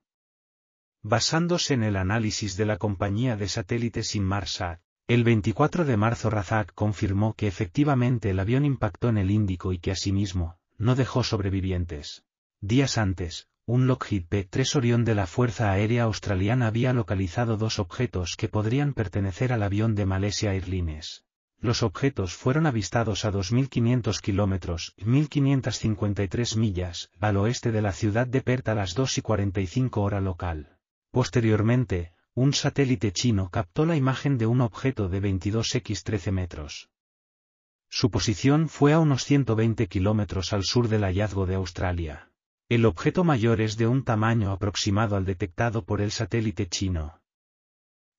Basándose 1.02 1.72
en 1.72 1.82
el 1.82 1.96
análisis 1.96 2.58
de 2.58 2.66
la 2.66 2.76
compañía 2.76 3.34
de 3.34 3.48
satélites 3.48 4.14
Inmarsat, 4.14 4.80
el 5.08 5.24
24 5.24 5.86
de 5.86 5.96
marzo 5.96 6.28
Razak 6.28 6.74
confirmó 6.74 7.32
que 7.32 7.46
efectivamente 7.46 8.28
el 8.30 8.38
avión 8.38 8.66
impactó 8.66 9.08
en 9.08 9.16
el 9.16 9.30
Índico 9.30 9.72
y 9.72 9.78
que 9.78 9.92
asimismo, 9.92 10.58
no 10.76 10.94
dejó 10.94 11.24
sobrevivientes. 11.24 12.24
Días 12.60 12.98
antes, 12.98 13.48
un 13.64 13.86
Lockheed 13.86 14.26
P-3 14.26 14.76
Orion 14.76 15.04
de 15.06 15.14
la 15.14 15.26
Fuerza 15.26 15.72
Aérea 15.72 16.02
Australiana 16.02 16.66
había 16.66 16.92
localizado 16.92 17.56
dos 17.56 17.78
objetos 17.78 18.36
que 18.36 18.48
podrían 18.48 18.92
pertenecer 18.92 19.54
al 19.54 19.62
avión 19.62 19.94
de 19.94 20.04
Malaysia 20.04 20.52
Airlines. 20.52 21.24
Los 21.60 21.82
objetos 21.82 22.34
fueron 22.34 22.66
avistados 22.66 23.24
a 23.24 23.32
2.500 23.32 24.20
kilómetros, 24.20 24.94
1.553 24.98 26.56
millas, 26.58 27.10
al 27.20 27.38
oeste 27.38 27.72
de 27.72 27.80
la 27.80 27.92
ciudad 27.92 28.26
de 28.26 28.42
Perth 28.42 28.68
a 28.68 28.74
las 28.74 28.94
2 28.94 29.18
y 29.18 29.22
45 29.22 30.02
hora 30.02 30.20
local. 30.20 30.76
Posteriormente, 31.10 32.12
un 32.34 32.52
satélite 32.52 33.12
chino 33.12 33.50
captó 33.50 33.84
la 33.84 33.96
imagen 33.96 34.38
de 34.38 34.46
un 34.46 34.60
objeto 34.60 35.08
de 35.08 35.20
22x13 35.20 36.30
metros. 36.30 36.90
Su 37.88 38.10
posición 38.10 38.68
fue 38.68 38.92
a 38.92 39.00
unos 39.00 39.24
120 39.24 39.88
kilómetros 39.88 40.52
al 40.52 40.62
sur 40.62 40.86
del 40.88 41.02
hallazgo 41.02 41.46
de 41.46 41.56
Australia. 41.56 42.30
El 42.68 42.86
objeto 42.86 43.24
mayor 43.24 43.60
es 43.60 43.76
de 43.76 43.88
un 43.88 44.04
tamaño 44.04 44.52
aproximado 44.52 45.16
al 45.16 45.24
detectado 45.24 45.84
por 45.84 46.00
el 46.00 46.12
satélite 46.12 46.68
chino. 46.68 47.20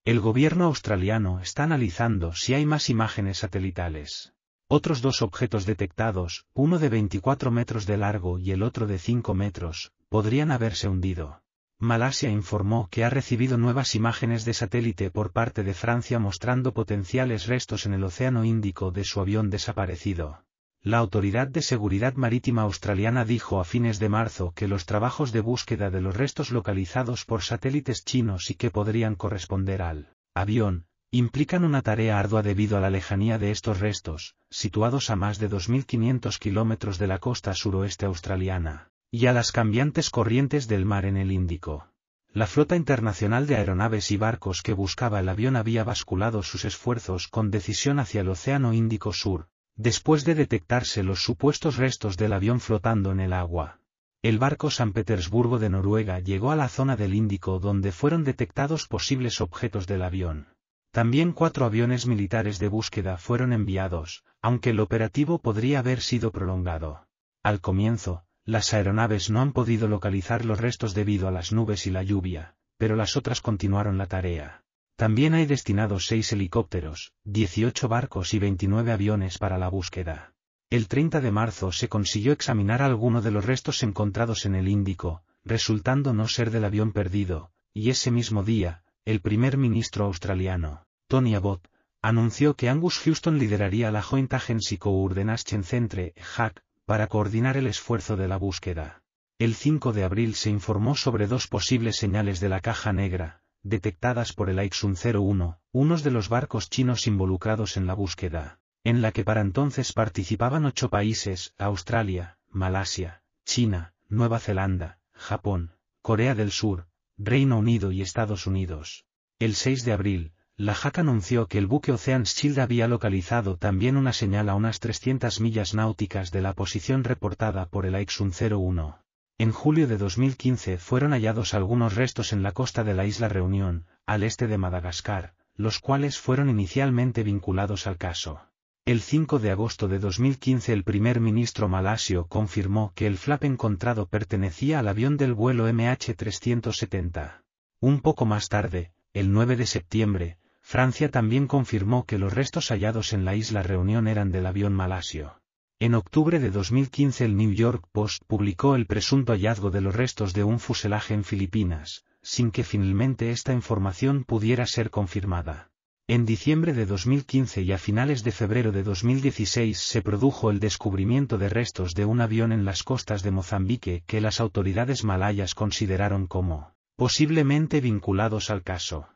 El 0.04 0.19
gobierno 0.19 0.65
australiano 0.65 1.39
está 1.39 1.63
analizando 1.63 2.34
si 2.34 2.54
hay 2.54 2.65
más 2.65 2.89
imágenes 2.89 3.38
satelitales. 3.38 4.34
Otros 4.67 5.01
dos 5.01 5.21
objetos 5.21 5.65
detectados, 5.65 6.47
uno 6.54 6.80
de 6.80 6.89
24 6.89 7.51
metros 7.51 7.86
de 7.86 7.97
largo 7.97 8.39
y 8.39 8.51
el 8.51 8.63
otro 8.63 8.88
de 8.88 8.99
5 8.99 9.34
metros, 9.34 9.93
podrían 10.10 10.51
haberse 10.51 10.89
hundido. 10.89 11.40
Malasia 11.82 12.30
informó 12.30 12.88
que 12.91 13.04
ha 13.04 13.10
recibido 13.10 13.58
nuevas 13.58 13.96
imágenes 13.96 14.46
de 14.46 14.54
satélite 14.54 15.10
por 15.10 15.32
parte 15.32 15.63
de 15.63 15.74
Francia 15.74 16.20
mostrando 16.20 16.76
potenciales 16.76 17.48
restos 17.48 17.88
en 17.88 17.96
el 17.96 18.04
Océano 18.04 18.46
Índico 18.46 18.91
de 18.91 19.04
su 19.04 19.20
avión 19.20 19.50
desaparecido. 19.50 20.46
La 20.84 21.00
Autoridad 21.00 21.48
de 21.48 21.63
Seguridad 21.63 22.13
Marítima 22.13 22.62
Australiana 22.62 23.26
dijo 23.26 23.60
a 23.60 23.63
fines 23.63 23.98
de 23.98 24.10
marzo 24.10 24.54
que 24.56 24.67
los 24.67 24.86
trabajos 24.86 25.32
de 25.32 25.41
búsqueda 25.41 25.89
de 25.89 26.02
los 26.02 26.15
restos 26.15 26.52
localizados 26.52 27.26
por 27.26 27.41
satélites 27.41 28.06
chinos 28.06 28.52
y 28.52 28.54
que 28.54 28.70
podrían 28.70 29.15
corresponder 29.15 29.82
al 29.82 30.13
avión, 30.36 30.86
implican 31.10 31.63
una 31.65 31.82
tarea 31.82 32.20
ardua 32.20 32.44
debido 32.44 32.78
a 32.78 32.82
la 32.82 32.91
lejanía 32.91 33.39
de 33.39 33.50
estos 33.50 33.80
restos, 33.80 34.36
situados 34.52 35.10
a 35.10 35.15
más 35.15 35.39
de 35.39 35.50
2.500 35.50 36.38
kilómetros 36.38 37.00
de 37.00 37.08
la 37.08 37.17
costa 37.17 37.56
suroeste 37.56 38.06
australiana, 38.06 38.90
y 39.12 39.26
a 39.26 39.34
las 39.34 39.52
cambiantes 39.52 40.10
corrientes 40.10 40.69
del 40.69 40.86
mar 40.86 41.06
en 41.06 41.17
el 41.17 41.34
Índico. 41.34 41.88
La 42.32 42.47
flota 42.47 42.78
internacional 42.78 43.45
de 43.45 43.58
aeronaves 43.58 44.10
y 44.12 44.15
barcos 44.15 44.62
que 44.62 44.71
buscaba 44.71 45.19
el 45.19 45.28
avión 45.28 45.58
había 45.58 45.84
basculado 45.84 46.43
sus 46.43 46.63
esfuerzos 46.63 47.28
con 47.28 47.52
decisión 47.52 48.00
hacia 48.00 48.21
el 48.21 48.30
Océano 48.30 48.71
Índico 48.71 49.12
Sur, 49.12 49.50
después 49.76 50.24
de 50.24 50.36
detectarse 50.36 51.04
los 51.04 51.21
supuestos 51.21 51.76
restos 51.76 52.15
del 52.15 52.32
avión 52.32 52.62
flotando 52.62 53.12
en 53.12 53.19
el 53.19 53.34
agua. 53.34 53.82
El 54.21 54.39
barco 54.39 54.71
San 54.71 54.93
Petersburgo 54.93 55.60
de 55.60 55.69
Noruega 55.69 56.19
llegó 56.19 56.52
a 56.52 56.56
la 56.56 56.69
zona 56.69 56.95
del 56.95 57.13
Índico 57.13 57.60
donde 57.60 57.91
fueron 57.91 58.24
detectados 58.24 58.88
posibles 58.88 59.41
objetos 59.41 59.88
del 59.88 60.04
avión. 60.04 60.47
También 60.91 61.34
cuatro 61.34 61.65
aviones 61.65 62.08
militares 62.08 62.60
de 62.60 62.69
búsqueda 62.69 63.17
fueron 63.17 63.52
enviados, 63.52 64.24
aunque 64.41 64.69
el 64.69 64.80
operativo 64.80 65.39
podría 65.39 65.80
haber 65.80 66.00
sido 66.00 66.32
prolongado. 66.32 67.08
Al 67.43 67.60
comienzo, 67.60 68.24
las 68.45 68.73
aeronaves 68.73 69.30
no 69.30 69.41
han 69.41 69.54
podido 69.54 69.88
localizar 69.88 70.45
los 70.45 70.60
restos 70.60 70.93
debido 70.93 71.27
a 71.27 71.32
las 71.32 71.51
nubes 71.51 71.86
y 71.86 71.91
la 71.91 72.04
lluvia, 72.04 72.56
pero 72.77 72.95
las 72.95 73.15
otras 73.15 73.41
continuaron 73.41 73.97
la 73.97 74.08
tarea. 74.08 74.63
También 74.95 75.34
hay 75.34 75.45
destinados 75.45 76.08
seis 76.08 76.32
helicópteros, 76.32 77.13
18 77.23 77.88
barcos 77.88 78.34
y 78.34 78.39
29 78.39 78.91
aviones 78.91 79.38
para 79.38 79.58
la 79.58 79.69
búsqueda. 79.69 80.34
El 80.69 80.88
30 80.88 81.21
de 81.21 81.32
marzo 81.32 81.71
se 81.71 81.89
consiguió 81.89 82.32
examinar 82.32 82.82
alguno 82.82 83.21
de 83.21 83.32
los 83.32 83.45
restos 83.45 83.84
encontrados 83.84 84.45
en 84.45 84.56
el 84.56 84.67
Índico, 84.67 85.23
resultando 85.43 86.13
no 86.13 86.27
ser 86.27 86.49
del 86.51 86.65
avión 86.65 86.93
perdido, 86.93 87.51
y 87.73 87.89
ese 87.89 88.12
mismo 88.12 88.43
día, 88.43 88.84
el 89.06 89.21
primer 89.21 89.58
ministro 89.58 90.06
australiano, 90.06 90.86
Tony 91.08 91.36
Abbott, 91.36 91.67
anunció 92.01 92.56
que 92.56 92.69
Angus 92.69 92.99
Houston 92.99 93.38
lideraría 93.38 93.91
la 93.91 94.01
Joint 94.01 94.34
Agency 94.34 94.77
Coordination 94.77 95.63
Centre, 95.63 96.13
HAC, 96.38 96.63
para 96.91 97.08
coordinar 97.08 97.56
el 97.56 97.67
esfuerzo 97.67 98.17
de 98.17 98.27
la 98.27 98.36
búsqueda. 98.36 99.01
El 99.39 99.56
5 99.56 99.93
de 99.93 100.04
abril 100.04 100.36
se 100.36 100.49
informó 100.49 100.97
sobre 100.97 101.25
dos 101.25 101.47
posibles 101.47 101.95
señales 101.95 102.41
de 102.41 102.49
la 102.49 102.60
caja 102.60 102.91
negra, 102.91 103.43
detectadas 103.63 104.34
por 104.34 104.49
el 104.49 104.60
Aixun 104.60 104.97
01, 105.01 105.62
unos 105.71 106.04
de 106.04 106.12
los 106.12 106.27
barcos 106.27 106.69
chinos 106.69 107.08
involucrados 107.08 107.77
en 107.77 107.88
la 107.88 107.93
búsqueda, 107.93 108.60
en 108.84 109.01
la 109.01 109.13
que 109.13 109.23
para 109.23 109.39
entonces 109.39 109.93
participaban 109.93 110.65
ocho 110.65 110.89
países, 110.89 111.54
Australia, 111.58 112.39
Malasia, 112.49 113.23
China, 113.45 113.93
Nueva 114.10 114.39
Zelanda, 114.39 114.99
Japón, 115.13 115.71
Corea 116.01 116.36
del 116.36 116.51
Sur, 116.51 116.88
Reino 117.17 117.58
Unido 117.58 117.93
y 117.93 118.01
Estados 118.01 118.47
Unidos. 118.47 119.06
El 119.39 119.56
6 119.56 119.86
de 119.86 119.93
abril, 119.93 120.34
la 120.62 120.76
JAC 120.76 121.00
anunció 121.00 121.47
que 121.47 121.58
el 121.58 121.65
buque 121.65 121.91
Ocean's 121.91 122.36
Shield 122.36 122.60
había 122.60 122.88
localizado 122.88 123.58
también 123.58 123.97
una 123.97 124.13
señal 124.13 124.47
a 124.47 124.54
unas 124.54 124.80
300 124.80 125.41
millas 125.41 125.74
náuticas 125.74 126.30
de 126.30 126.41
la 126.41 126.54
posición 126.54 127.04
reportada 127.04 127.65
por 127.65 127.88
el 127.88 127.95
Aixun 127.95 128.32
01. 128.32 129.00
En 129.39 129.52
julio 129.54 129.88
de 129.88 129.97
2015 129.97 130.78
fueron 130.78 131.13
hallados 131.13 131.56
algunos 131.56 131.95
restos 131.95 132.32
en 132.32 132.43
la 132.43 132.52
costa 132.52 132.84
de 132.84 132.93
la 132.93 133.08
isla 133.08 133.28
Reunión, 133.28 133.88
al 134.06 134.21
este 134.21 134.45
de 134.45 134.60
Madagascar, 134.60 135.34
los 135.56 135.80
cuales 135.80 136.19
fueron 136.19 136.47
inicialmente 136.47 137.24
vinculados 137.24 137.88
al 137.88 137.97
caso. 137.97 138.41
El 138.86 139.02
5 139.02 139.39
de 139.39 139.50
agosto 139.50 139.88
de 139.88 139.97
2015 139.97 140.74
el 140.74 140.84
primer 140.84 141.21
ministro 141.21 141.69
malasio 141.69 142.28
confirmó 142.28 142.93
que 142.93 143.08
el 143.08 143.17
flap 143.17 143.45
encontrado 143.45 144.06
pertenecía 144.06 144.78
al 144.78 144.89
avión 144.89 145.17
del 145.17 145.34
vuelo 145.34 145.67
MH370. 145.67 147.41
Un 147.80 148.00
poco 148.00 148.28
más 148.28 148.47
tarde, 148.47 148.91
el 149.13 149.34
9 149.34 149.56
de 149.56 149.65
septiembre, 149.65 150.38
Francia 150.71 151.12
también 151.12 151.47
confirmó 151.47 152.05
que 152.05 152.17
los 152.17 152.31
restos 152.31 152.69
hallados 152.69 153.12
en 153.12 153.25
la 153.25 153.36
isla 153.36 153.62
Reunión 153.62 154.07
eran 154.07 154.31
del 154.31 154.45
avión 154.45 154.71
malasio. 154.71 155.41
En 155.81 155.95
octubre 155.95 156.39
de 156.39 156.49
2015 156.49 157.25
el 157.25 157.36
New 157.36 157.51
York 157.51 157.84
Post 157.91 158.23
publicó 158.25 158.75
el 158.75 158.86
presunto 158.86 159.34
hallazgo 159.34 159.69
de 159.69 159.81
los 159.81 159.93
restos 159.93 160.34
de 160.34 160.45
un 160.45 160.62
fuselaje 160.62 161.13
en 161.13 161.25
Filipinas, 161.25 162.05
sin 162.21 162.51
que 162.51 162.63
finalmente 162.63 163.31
esta 163.31 163.51
información 163.51 164.23
pudiera 164.23 164.65
ser 164.65 164.91
confirmada. 164.91 165.71
En 166.07 166.25
diciembre 166.25 166.71
de 166.71 166.86
2015 166.86 167.63
y 167.63 167.73
a 167.73 167.77
finales 167.77 168.23
de 168.23 168.31
febrero 168.31 168.71
de 168.71 168.84
2016 168.84 169.77
se 169.77 170.01
produjo 170.01 170.51
el 170.51 170.62
descubrimiento 170.62 171.38
de 171.38 171.49
restos 171.49 171.95
de 171.95 172.05
un 172.05 172.21
avión 172.21 172.53
en 172.53 172.63
las 172.63 172.84
costas 172.84 173.23
de 173.23 173.31
Mozambique 173.31 174.03
que 174.07 174.21
las 174.21 174.39
autoridades 174.39 175.03
malayas 175.03 175.53
consideraron 175.53 176.27
como 176.27 176.71
posiblemente 176.95 177.81
vinculados 177.81 178.49
al 178.49 178.63
caso. 178.63 179.10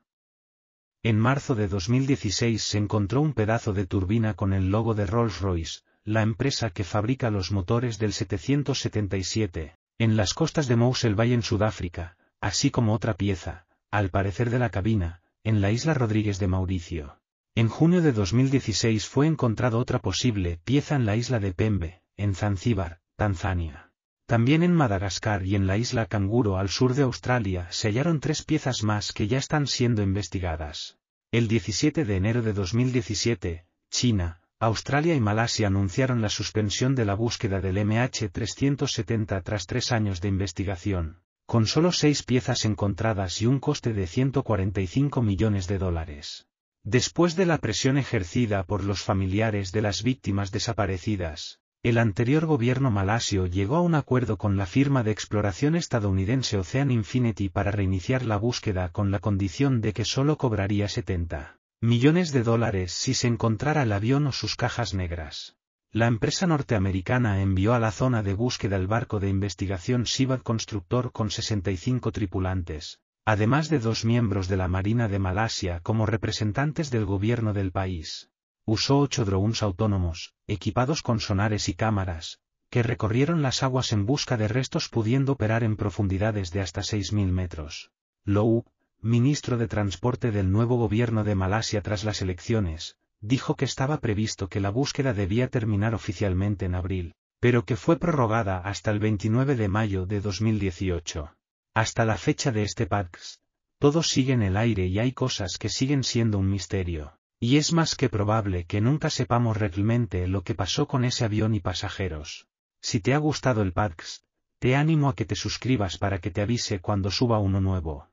En 1.06 1.20
marzo 1.20 1.54
de 1.54 1.68
2016 1.68 2.64
se 2.64 2.80
encontró 2.80 3.22
un 3.22 3.34
pedazo 3.34 3.74
de 3.74 3.86
turbina 3.86 4.34
con 4.34 4.54
el 4.54 4.72
logo 4.72 4.96
de 4.96 5.06
Rolls-Royce, 5.06 5.84
la 6.04 6.24
empresa 6.24 6.72
que 6.72 6.84
fabrica 6.84 7.30
los 7.30 7.52
motores 7.52 8.00
del 8.00 8.12
777, 8.12 9.78
en 10.00 10.18
las 10.18 10.34
costas 10.34 10.68
de 10.68 10.76
Mossel 10.76 11.14
Bay 11.14 11.34
en 11.34 11.44
Sudáfrica, 11.44 12.18
así 12.42 12.72
como 12.72 12.96
otra 12.96 13.14
pieza, 13.14 13.68
al 13.92 14.10
parecer 14.10 14.50
de 14.50 14.58
la 14.58 14.72
cabina, 14.72 15.22
en 15.44 15.62
la 15.62 15.70
isla 15.70 15.94
Rodríguez 15.94 16.40
de 16.40 16.48
Mauricio. 16.48 17.20
En 17.54 17.68
junio 17.68 18.02
de 18.02 18.12
2016 18.12 19.08
fue 19.08 19.28
encontrado 19.28 19.78
otra 19.78 20.00
posible 20.00 20.60
pieza 20.64 20.96
en 20.96 21.06
la 21.06 21.16
isla 21.16 21.40
de 21.40 21.54
Pembe, 21.54 22.02
en 22.18 22.34
Zanzíbar, 22.34 23.00
Tanzania. 23.16 23.85
También 24.26 24.64
en 24.64 24.74
Madagascar 24.74 25.46
y 25.46 25.56
en 25.56 25.68
la 25.68 25.78
isla 25.78 26.08
Canguro 26.08 26.58
al 26.58 26.70
sur 26.70 26.96
de 26.96 27.04
Australia 27.04 27.68
se 27.70 27.90
hallaron 27.90 28.20
tres 28.20 28.44
piezas 28.44 28.84
más 28.84 29.12
que 29.12 29.28
ya 29.28 29.38
están 29.38 29.68
siendo 29.68 30.02
investigadas. 30.02 30.98
El 31.32 31.48
17 31.48 32.06
de 32.06 32.16
enero 32.16 32.42
de 32.42 32.54
2017, 32.54 33.66
China, 33.92 34.42
Australia 34.60 35.14
y 35.14 35.20
Malasia 35.20 35.68
anunciaron 35.68 36.22
la 36.22 36.30
suspensión 36.30 36.96
de 36.96 37.06
la 37.06 37.14
búsqueda 37.14 37.62
del 37.62 37.78
MH370 37.78 39.44
tras 39.44 39.68
tres 39.68 39.92
años 39.92 40.22
de 40.22 40.30
investigación 40.30 41.20
con 41.46 41.68
solo 41.68 41.92
seis 41.92 42.24
piezas 42.24 42.66
encontradas 42.66 43.42
y 43.42 43.46
un 43.46 43.60
coste 43.60 43.94
de 43.94 44.08
145 44.08 45.22
millones 45.22 45.68
de 45.68 45.78
dólares. 45.78 46.48
Después 46.84 47.36
de 47.36 47.46
la 47.46 47.60
presión 47.60 47.98
ejercida 47.98 48.64
por 48.64 48.84
los 48.84 49.04
familiares 49.04 49.72
de 49.72 49.82
las 49.82 50.02
víctimas 50.02 50.52
desaparecidas, 50.52 51.60
el 51.86 52.00
anterior 52.00 52.48
gobierno 52.48 52.90
malasio 52.90 53.46
llegó 53.46 53.76
a 53.76 53.82
un 53.82 53.94
acuerdo 53.94 54.38
con 54.38 54.58
la 54.58 54.66
firma 54.66 55.04
de 55.04 55.12
exploración 55.12 55.76
estadounidense 55.76 56.58
Ocean 56.58 56.90
Infinity 56.90 57.48
para 57.48 57.70
reiniciar 57.70 58.26
la 58.26 58.38
búsqueda 58.38 58.90
con 58.90 59.12
la 59.12 59.20
condición 59.20 59.82
de 59.82 59.94
que 59.94 60.04
solo 60.04 60.36
cobraría 60.40 60.90
70 60.90 61.60
millones 61.82 62.32
de 62.32 62.42
dólares 62.42 62.92
si 62.92 63.14
se 63.14 63.28
encontrara 63.28 63.84
el 63.84 63.92
avión 63.92 64.26
o 64.26 64.32
sus 64.32 64.56
cajas 64.56 64.96
negras. 64.96 65.58
La 65.92 66.08
empresa 66.08 66.48
norteamericana 66.48 67.44
envió 67.44 67.76
a 67.76 67.80
la 67.80 67.92
zona 67.92 68.24
de 68.24 68.34
búsqueda 68.34 68.78
el 68.78 68.88
barco 68.88 69.20
de 69.20 69.30
investigación 69.30 70.08
Sivad 70.08 70.42
Constructor 70.42 71.12
con 71.12 71.30
65 71.30 72.12
tripulantes, 72.12 73.00
además 73.26 73.70
de 73.70 73.78
dos 73.78 74.06
miembros 74.06 74.48
de 74.48 74.58
la 74.58 74.68
Marina 74.68 75.08
de 75.08 75.20
Malasia 75.20 75.82
como 75.82 76.08
representantes 76.08 76.90
del 76.90 77.06
gobierno 77.06 77.54
del 77.54 77.72
país. 77.72 78.32
Usó 78.68 79.00
ocho 79.00 79.26
drones 79.26 79.62
autónomos, 79.62 80.34
equipados 80.48 81.04
con 81.04 81.20
sonares 81.20 81.70
y 81.70 81.76
cámaras, 81.76 82.40
que 82.72 82.82
recorrieron 82.82 83.44
las 83.44 83.62
aguas 83.62 83.92
en 83.92 84.08
busca 84.08 84.38
de 84.38 84.48
restos 84.48 84.90
pudiendo 84.90 85.34
operar 85.34 85.64
en 85.64 85.76
profundidades 85.76 86.52
de 86.52 86.62
hasta 86.62 86.82
6.000 86.82 87.28
metros. 87.28 87.92
Low, 88.24 88.66
ministro 89.02 89.58
de 89.58 89.68
Transporte 89.68 90.32
del 90.32 90.52
nuevo 90.52 90.78
gobierno 90.78 91.24
de 91.24 91.36
Malasia 91.36 91.82
tras 91.82 92.04
las 92.04 92.24
elecciones, 92.24 92.98
dijo 93.22 93.56
que 93.56 93.66
estaba 93.66 94.00
previsto 94.00 94.50
que 94.50 94.60
la 94.60 94.72
búsqueda 94.72 95.14
debía 95.14 95.48
terminar 95.48 95.94
oficialmente 95.94 96.66
en 96.66 96.74
abril, 96.74 97.14
pero 97.40 97.66
que 97.66 97.76
fue 97.76 98.00
prorrogada 98.00 98.58
hasta 98.58 98.90
el 98.90 98.98
29 98.98 99.56
de 99.56 99.68
mayo 99.68 100.08
de 100.08 100.22
2018. 100.22 101.36
Hasta 101.76 102.04
la 102.04 102.18
fecha 102.18 102.52
de 102.52 102.64
este 102.64 102.88
PAX, 102.88 103.42
todo 103.78 104.02
sigue 104.02 104.34
en 104.34 104.42
el 104.42 104.58
aire 104.58 104.88
y 104.88 104.98
hay 104.98 105.12
cosas 105.12 105.60
que 105.60 105.70
siguen 105.70 106.04
siendo 106.04 106.40
un 106.40 106.50
misterio, 106.50 107.20
y 107.46 107.58
es 107.58 107.74
más 107.74 107.94
que 107.94 108.10
probable 108.10 108.66
que 108.66 108.82
nunca 108.82 109.12
sepamos 109.12 109.56
realmente 109.56 110.28
lo 110.28 110.42
que 110.42 110.56
pasó 110.56 110.88
con 110.88 111.06
ese 111.06 111.26
avión 111.26 111.54
y 111.54 111.60
pasajeros. 111.60 112.48
Si 112.82 113.02
te 113.02 113.14
ha 113.14 113.20
gustado 113.20 113.62
el 113.62 113.72
PAX, 113.72 114.26
Te 114.58 114.76
animo 114.76 115.10
a 115.10 115.16
que 115.16 115.26
te 115.26 115.36
suscribas 115.36 116.00
para 116.00 116.20
que 116.20 116.32
te 116.32 116.42
avise 116.42 116.80
cuando 116.80 117.12
suba 117.12 117.38
uno 117.38 117.62
nuevo. 117.62 118.10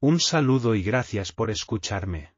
Un 0.00 0.20
saludo 0.20 0.76
y 0.76 0.84
gracias 0.84 1.32
por 1.32 1.50
escucharme. 1.50 2.32